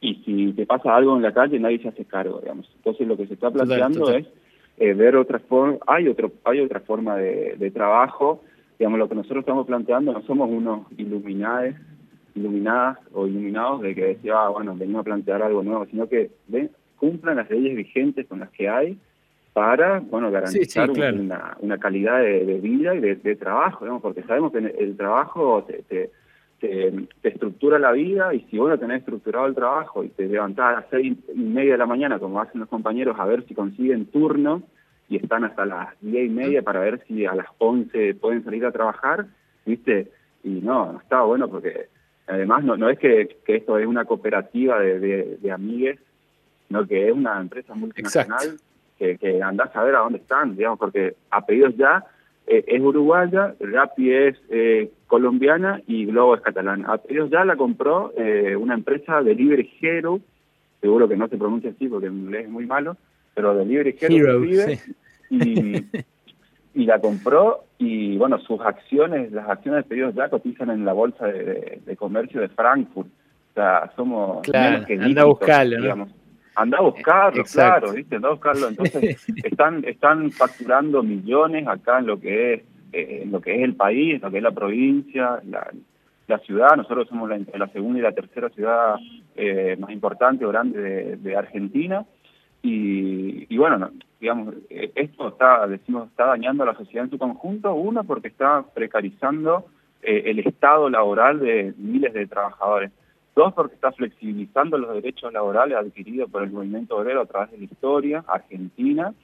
Y 0.00 0.16
si 0.24 0.52
te 0.54 0.66
pasa 0.66 0.96
algo 0.96 1.14
en 1.14 1.22
la 1.22 1.32
calle, 1.32 1.60
nadie 1.60 1.78
se 1.78 1.88
hace 1.88 2.04
cargo, 2.06 2.40
digamos. 2.40 2.68
Entonces 2.74 3.06
lo 3.06 3.16
que 3.16 3.28
se 3.28 3.34
está 3.34 3.52
planteando 3.52 4.10
es 4.10 4.26
eh, 4.80 4.94
ver 4.94 5.14
otra 5.14 5.38
forma, 5.38 5.78
hay, 5.86 6.08
otro, 6.08 6.32
hay 6.44 6.60
otra 6.60 6.80
forma 6.80 7.16
de, 7.16 7.54
de 7.58 7.70
trabajo, 7.70 8.42
digamos, 8.78 8.98
lo 8.98 9.08
que 9.10 9.14
nosotros 9.14 9.42
estamos 9.42 9.66
planteando, 9.66 10.12
no 10.12 10.22
somos 10.22 10.48
unos 10.50 10.86
iluminados, 10.96 11.74
iluminadas 12.34 12.98
o 13.12 13.26
iluminados 13.26 13.82
de 13.82 13.94
que 13.94 14.04
decía, 14.06 14.34
ah, 14.36 14.48
bueno, 14.48 14.74
venimos 14.74 15.00
a 15.00 15.04
plantear 15.04 15.42
algo 15.42 15.62
nuevo, 15.62 15.84
sino 15.84 16.08
que 16.08 16.30
ven, 16.48 16.70
cumplan 16.96 17.36
las 17.36 17.50
leyes 17.50 17.76
vigentes 17.76 18.26
con 18.26 18.40
las 18.40 18.48
que 18.50 18.68
hay 18.70 18.98
para 19.52 20.00
bueno 20.00 20.30
garantizar 20.30 20.90
una, 20.90 21.78
calidad 21.78 22.20
de, 22.22 22.58
vida 22.62 22.94
y 22.94 23.00
de, 23.00 23.36
trabajo, 23.36 23.84
digamos, 23.84 24.00
porque 24.00 24.22
sabemos 24.22 24.50
que 24.52 24.58
el 24.58 24.96
trabajo 24.96 25.66
te, 25.88 26.10
estructura 27.22 27.78
la 27.78 27.92
vida 27.92 28.34
y 28.34 28.40
si 28.50 28.58
vos 28.58 28.68
no 28.68 28.78
tenés 28.78 29.00
estructurado 29.00 29.46
el 29.46 29.54
trabajo 29.54 30.04
y 30.04 30.08
te 30.08 30.26
levantás 30.26 30.66
a 30.66 30.80
las 30.80 30.86
seis 30.90 31.16
y 31.34 31.40
media 31.40 31.72
de 31.72 31.78
la 31.78 31.86
mañana, 31.86 32.18
como 32.18 32.40
hacen 32.40 32.60
los 32.60 32.68
compañeros, 32.68 33.16
a 33.18 33.24
ver 33.24 33.46
si 33.46 33.54
consiguen 33.54 34.06
turno 34.06 34.62
y 35.08 35.16
están 35.16 35.44
hasta 35.44 35.66
las 35.66 35.88
diez 36.00 36.26
y 36.26 36.32
media 36.32 36.62
para 36.62 36.80
ver 36.80 37.02
si 37.06 37.26
a 37.26 37.34
las 37.34 37.46
once 37.58 38.14
pueden 38.14 38.44
salir 38.44 38.64
a 38.64 38.72
trabajar, 38.72 39.26
¿viste? 39.66 40.10
Y 40.44 40.60
no, 40.60 40.92
no 40.92 41.00
está 41.00 41.22
bueno 41.22 41.48
porque 41.48 41.88
además 42.26 42.64
no, 42.64 42.76
no 42.76 42.88
es 42.88 42.98
que, 42.98 43.36
esto 43.46 43.78
es 43.78 43.86
una 43.86 44.04
cooperativa 44.04 44.78
de, 44.78 45.38
de, 45.40 45.52
amigues, 45.52 45.98
sino 46.68 46.86
que 46.86 47.08
es 47.08 47.12
una 47.12 47.40
empresa 47.40 47.74
multinacional 47.74 48.58
que, 48.98 49.18
que 49.18 49.42
andás 49.42 49.74
a 49.74 49.82
ver 49.82 49.96
a 49.96 50.00
dónde 50.00 50.18
están, 50.18 50.56
digamos, 50.56 50.78
porque 50.78 51.16
a 51.30 51.44
pedidos 51.44 51.76
ya 51.76 52.04
eh, 52.52 52.64
es 52.66 52.80
uruguaya, 52.80 53.54
Rappi 53.60 54.12
es 54.12 54.36
eh, 54.48 54.90
colombiana 55.06 55.80
y 55.86 56.06
Globo 56.06 56.34
es 56.34 56.40
catalana. 56.40 56.92
A 56.92 56.98
pedidos 56.98 57.30
ya 57.30 57.44
la 57.44 57.54
compró 57.54 58.12
eh, 58.16 58.56
una 58.56 58.74
empresa 58.74 59.22
de 59.22 59.36
Libre 59.36 59.70
Hero, 59.80 60.20
seguro 60.80 61.08
que 61.08 61.16
no 61.16 61.28
se 61.28 61.38
pronuncia 61.38 61.70
así 61.70 61.86
porque 61.86 62.08
en 62.08 62.18
inglés 62.18 62.46
es 62.46 62.50
muy 62.50 62.66
malo, 62.66 62.96
pero 63.34 63.54
de 63.54 63.64
Libre 63.64 63.94
Hero, 64.00 64.44
y, 65.30 65.86
y 66.74 66.86
la 66.86 66.98
compró 66.98 67.66
y 67.78 68.16
bueno, 68.16 68.40
sus 68.40 68.60
acciones, 68.62 69.30
las 69.30 69.48
acciones 69.48 69.84
de 69.84 69.88
pedidos 69.88 70.16
ya 70.16 70.28
cotizan 70.28 70.70
en 70.70 70.84
la 70.84 70.92
bolsa 70.92 71.26
de, 71.26 71.96
comercio 71.96 72.40
de 72.40 72.48
Frankfurt. 72.48 73.06
O 73.06 73.54
sea, 73.54 73.92
somos 73.94 74.42
claro, 74.42 74.84
que 74.86 74.94
anda 74.94 75.22
a 75.22 75.26
buscarlo, 75.26 75.80
digamos. 75.80 76.10
Anda 76.60 76.78
a 76.78 76.82
buscarlo, 76.82 77.44
claro, 77.44 77.92
¿viste? 77.92 78.16
Anda 78.16 78.28
a 78.28 78.32
buscarlo. 78.32 78.68
Entonces, 78.68 79.26
están, 79.44 79.84
están 79.84 80.30
facturando 80.30 81.02
millones 81.02 81.66
acá 81.66 82.00
en 82.00 82.06
lo 82.06 82.20
que 82.20 82.54
es 82.54 82.62
eh, 82.92 83.20
en 83.22 83.32
lo 83.32 83.40
que 83.40 83.54
es 83.54 83.62
el 83.62 83.76
país, 83.76 84.16
en 84.16 84.20
lo 84.20 84.30
que 84.30 84.38
es 84.38 84.42
la 84.42 84.50
provincia, 84.50 85.40
la, 85.48 85.70
la 86.26 86.38
ciudad. 86.40 86.76
Nosotros 86.76 87.08
somos 87.08 87.28
la, 87.30 87.40
la, 87.54 87.68
segunda 87.68 87.98
y 88.00 88.02
la 88.02 88.12
tercera 88.12 88.48
ciudad 88.50 88.96
eh, 89.36 89.76
más 89.78 89.90
importante 89.90 90.44
o 90.44 90.48
grande 90.48 90.80
de, 90.80 91.16
de 91.16 91.36
Argentina. 91.36 92.04
Y, 92.62 93.46
y 93.48 93.56
bueno, 93.56 93.90
digamos, 94.20 94.54
eh, 94.68 94.92
esto 94.94 95.28
está, 95.28 95.66
decimos, 95.66 96.08
está 96.08 96.26
dañando 96.26 96.62
a 96.64 96.66
la 96.66 96.74
sociedad 96.74 97.04
en 97.04 97.10
su 97.10 97.18
conjunto, 97.18 97.72
uno 97.74 98.04
porque 98.04 98.28
está 98.28 98.64
precarizando 98.74 99.66
eh, 100.02 100.24
el 100.26 100.40
estado 100.40 100.90
laboral 100.90 101.40
de 101.40 101.74
miles 101.78 102.12
de 102.12 102.26
trabajadores, 102.26 102.90
dos 103.34 103.52
porque 103.54 103.74
está 103.74 103.92
flexibilizando 103.92 104.78
los 104.78 104.94
derechos 104.94 105.32
laborales 105.32 105.76
adquiridos 105.76 106.30
por 106.30 106.42
el 106.42 106.50
movimiento 106.50 106.96
obrero 106.96 107.22
a 107.22 107.26
través 107.26 107.50
de 107.52 107.58
la 107.58 107.64
historia 107.64 108.24
argentina, 108.26 109.14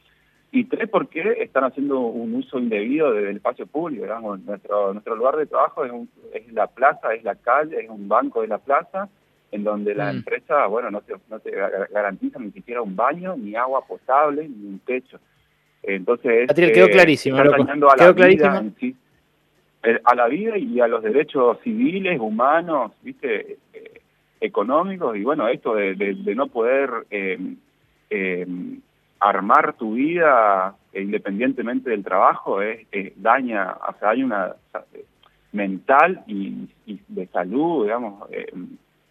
y 0.52 0.64
tres 0.64 0.88
porque 0.88 1.36
están 1.40 1.64
haciendo 1.64 2.00
un 2.00 2.34
uso 2.34 2.58
indebido 2.58 3.12
del 3.12 3.36
espacio 3.36 3.66
público, 3.66 4.04
digamos, 4.04 4.40
nuestro, 4.40 4.92
nuestro 4.92 5.16
lugar 5.16 5.36
de 5.36 5.46
trabajo 5.46 5.84
es, 5.84 5.92
es 6.32 6.52
la 6.52 6.66
plaza, 6.66 7.14
es 7.14 7.24
la 7.24 7.34
calle, 7.34 7.80
es 7.80 7.90
un 7.90 8.08
banco 8.08 8.42
de 8.42 8.48
la 8.48 8.58
plaza, 8.58 9.08
en 9.50 9.64
donde 9.64 9.94
la 9.94 10.12
mm. 10.12 10.16
empresa, 10.16 10.66
bueno, 10.66 10.90
no 10.90 11.00
te, 11.00 11.14
no 11.28 11.40
te 11.40 11.50
garantiza 11.50 12.38
ni 12.38 12.52
siquiera 12.52 12.82
un 12.82 12.96
baño, 12.96 13.36
ni 13.36 13.54
agua 13.54 13.84
potable, 13.86 14.48
ni 14.48 14.66
un 14.66 14.78
techo. 14.80 15.18
Entonces, 15.82 16.48
quedó 16.54 16.86
eh, 16.86 16.90
clarísimo, 16.90 17.38
está 17.38 17.72
a 17.72 18.12
la 18.12 18.12
vida 18.12 18.64
a 20.04 20.14
la 20.14 20.26
vida 20.28 20.58
y 20.58 20.80
a 20.80 20.88
los 20.88 21.02
derechos 21.02 21.58
civiles, 21.62 22.18
humanos, 22.20 22.92
viste, 23.02 23.58
eh, 23.72 24.00
económicos, 24.40 25.16
y 25.16 25.22
bueno, 25.22 25.48
esto 25.48 25.74
de, 25.74 25.94
de, 25.94 26.34
no 26.34 26.48
poder 26.48 26.90
armar 29.20 29.74
tu 29.74 29.94
vida 29.94 30.74
independientemente 30.92 31.90
del 31.90 32.04
trabajo, 32.04 32.62
es, 32.62 32.86
daña, 33.16 33.76
o 33.88 33.98
sea, 33.98 34.10
hay 34.10 34.22
una 34.22 34.54
mental 35.52 36.22
y, 36.26 36.68
y 36.86 37.00
de 37.08 37.26
salud, 37.28 37.84
digamos, 37.84 38.28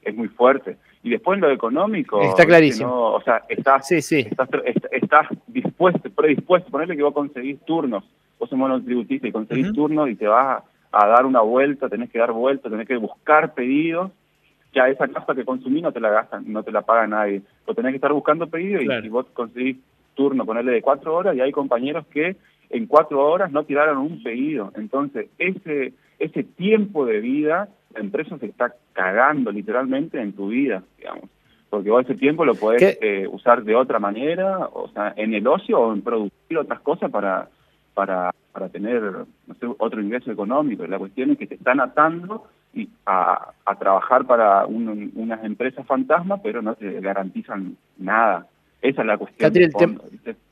es 0.05 0.15
muy 0.15 0.27
fuerte. 0.29 0.77
Y 1.03 1.09
después 1.09 1.37
en 1.37 1.41
lo 1.41 1.51
económico... 1.51 2.21
Está 2.21 2.45
clarísimo. 2.45 3.13
o 3.13 3.21
sea, 3.21 3.41
estás, 3.49 3.87
sí, 3.87 4.01
sí. 4.01 4.19
Estás, 4.19 4.49
estás, 4.91 5.27
dispuesto, 5.47 6.09
predispuesto, 6.09 6.71
ponerle 6.71 6.95
que 6.95 7.03
vos 7.03 7.13
conseguís 7.13 7.59
turnos, 7.65 8.03
vos 8.39 8.49
sos 8.49 8.57
monotributista 8.57 9.27
y 9.27 9.31
conseguís 9.31 9.73
turnos 9.73 10.09
y 10.09 10.15
te 10.15 10.27
vas 10.27 10.63
a, 10.91 11.07
dar 11.07 11.25
una 11.25 11.41
vuelta, 11.41 11.89
tenés 11.89 12.09
que 12.09 12.19
dar 12.19 12.31
vuelta, 12.31 12.69
tenés 12.69 12.87
que 12.87 12.97
buscar 12.97 13.53
pedidos, 13.53 14.11
ya 14.73 14.87
esa 14.87 15.07
casa 15.07 15.35
que 15.35 15.45
consumís 15.45 15.83
no 15.83 15.91
te 15.91 15.99
la 15.99 16.09
gastan, 16.09 16.51
no 16.51 16.63
te 16.63 16.71
la 16.71 16.81
paga 16.81 17.07
nadie. 17.07 17.41
O 17.65 17.73
tenés 17.73 17.91
que 17.91 17.97
estar 17.97 18.13
buscando 18.13 18.47
pedidos 18.47 18.83
y 18.83 19.01
si 19.01 19.09
vos 19.09 19.25
conseguís 19.33 19.77
turno, 20.13 20.45
ponerle 20.45 20.71
de 20.71 20.81
cuatro 20.81 21.15
horas 21.15 21.35
y 21.35 21.41
hay 21.41 21.51
compañeros 21.51 22.05
que 22.07 22.35
en 22.69 22.87
cuatro 22.87 23.25
horas 23.25 23.51
no 23.51 23.63
tiraron 23.63 23.97
un 23.97 24.23
pedido. 24.23 24.71
Entonces, 24.75 25.27
ese, 25.37 25.93
ese 26.19 26.43
tiempo 26.43 27.05
de 27.05 27.19
vida 27.19 27.69
la 27.95 28.01
empresa 28.01 28.37
se 28.37 28.47
está 28.47 28.75
cagando 28.93 29.51
literalmente 29.51 30.21
en 30.21 30.33
tu 30.33 30.49
vida, 30.49 30.83
digamos. 30.97 31.29
Porque 31.69 31.89
vos 31.89 32.03
ese 32.03 32.15
tiempo 32.15 32.45
lo 32.45 32.55
podés 32.55 32.97
eh, 33.01 33.27
usar 33.29 33.63
de 33.63 33.75
otra 33.75 33.99
manera, 33.99 34.69
o 34.71 34.89
sea, 34.89 35.13
en 35.15 35.33
el 35.33 35.47
ocio 35.47 35.79
o 35.79 35.93
en 35.93 36.01
producir 36.01 36.57
otras 36.57 36.79
cosas 36.81 37.09
para, 37.11 37.49
para, 37.95 38.35
para 38.51 38.69
tener 38.69 39.01
no 39.47 39.55
sé, 39.55 39.65
otro 39.79 40.01
ingreso 40.01 40.31
económico. 40.31 40.85
La 40.85 40.99
cuestión 40.99 41.31
es 41.31 41.39
que 41.39 41.47
te 41.47 41.55
están 41.55 41.79
atando 41.79 42.45
y 42.75 42.87
a, 43.07 43.51
a 43.65 43.75
trabajar 43.75 44.25
para 44.25 44.67
unas 44.67 45.43
empresas 45.43 45.87
fantasmas, 45.87 46.41
pero 46.43 46.61
no 46.61 46.75
te 46.75 46.99
garantizan 46.99 47.75
nada. 47.97 48.45
Esa 48.81 49.01
es 49.01 49.07
la 49.07 49.17
cuestión. 49.17 49.51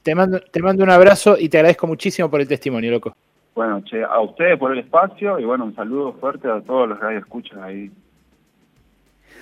te, 0.02 0.16
mando, 0.16 0.40
te 0.40 0.62
mando 0.62 0.84
un 0.84 0.90
abrazo 0.90 1.36
y 1.38 1.50
te 1.50 1.58
agradezco 1.58 1.86
muchísimo 1.86 2.32
por 2.32 2.42
el 2.42 2.48
testimonio, 2.48 2.92
loco. 2.92 3.16
Bueno, 3.54 3.84
che, 3.84 4.04
a 4.04 4.20
ustedes 4.22 4.58
por 4.58 4.72
el 4.72 4.80
espacio 4.80 5.38
y 5.38 5.46
bueno, 5.46 5.66
un 5.66 5.76
saludo 5.76 6.14
fuerte 6.14 6.50
a 6.50 6.62
todos 6.62 6.90
los 6.90 7.00
que 7.00 7.18
escuchan 7.18 7.62
ahí. 7.62 7.92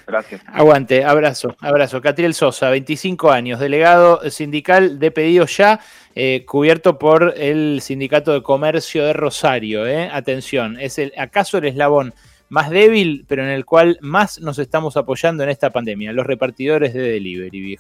Gracias. 0.07 0.41
Aguante, 0.47 1.03
abrazo, 1.03 1.55
abrazo. 1.59 2.01
Catriel 2.01 2.33
Sosa, 2.33 2.69
25 2.69 3.31
años, 3.31 3.59
delegado 3.59 4.29
sindical 4.29 4.99
de 4.99 5.11
pedido 5.11 5.45
ya, 5.45 5.79
eh, 6.15 6.43
cubierto 6.45 6.99
por 6.99 7.33
el 7.37 7.81
Sindicato 7.81 8.33
de 8.33 8.43
Comercio 8.43 9.05
de 9.05 9.13
Rosario. 9.13 9.87
Eh. 9.87 10.09
Atención, 10.11 10.79
es 10.79 10.97
el 10.99 11.13
acaso 11.17 11.57
el 11.57 11.65
eslabón 11.65 12.13
más 12.51 12.69
débil, 12.69 13.23
pero 13.29 13.43
en 13.43 13.49
el 13.49 13.63
cual 13.63 13.97
más 14.01 14.41
nos 14.41 14.59
estamos 14.59 14.97
apoyando 14.97 15.43
en 15.43 15.49
esta 15.49 15.69
pandemia, 15.69 16.11
los 16.11 16.25
repartidores 16.25 16.93
de 16.93 17.01
delivery, 17.01 17.61
viejo. 17.61 17.79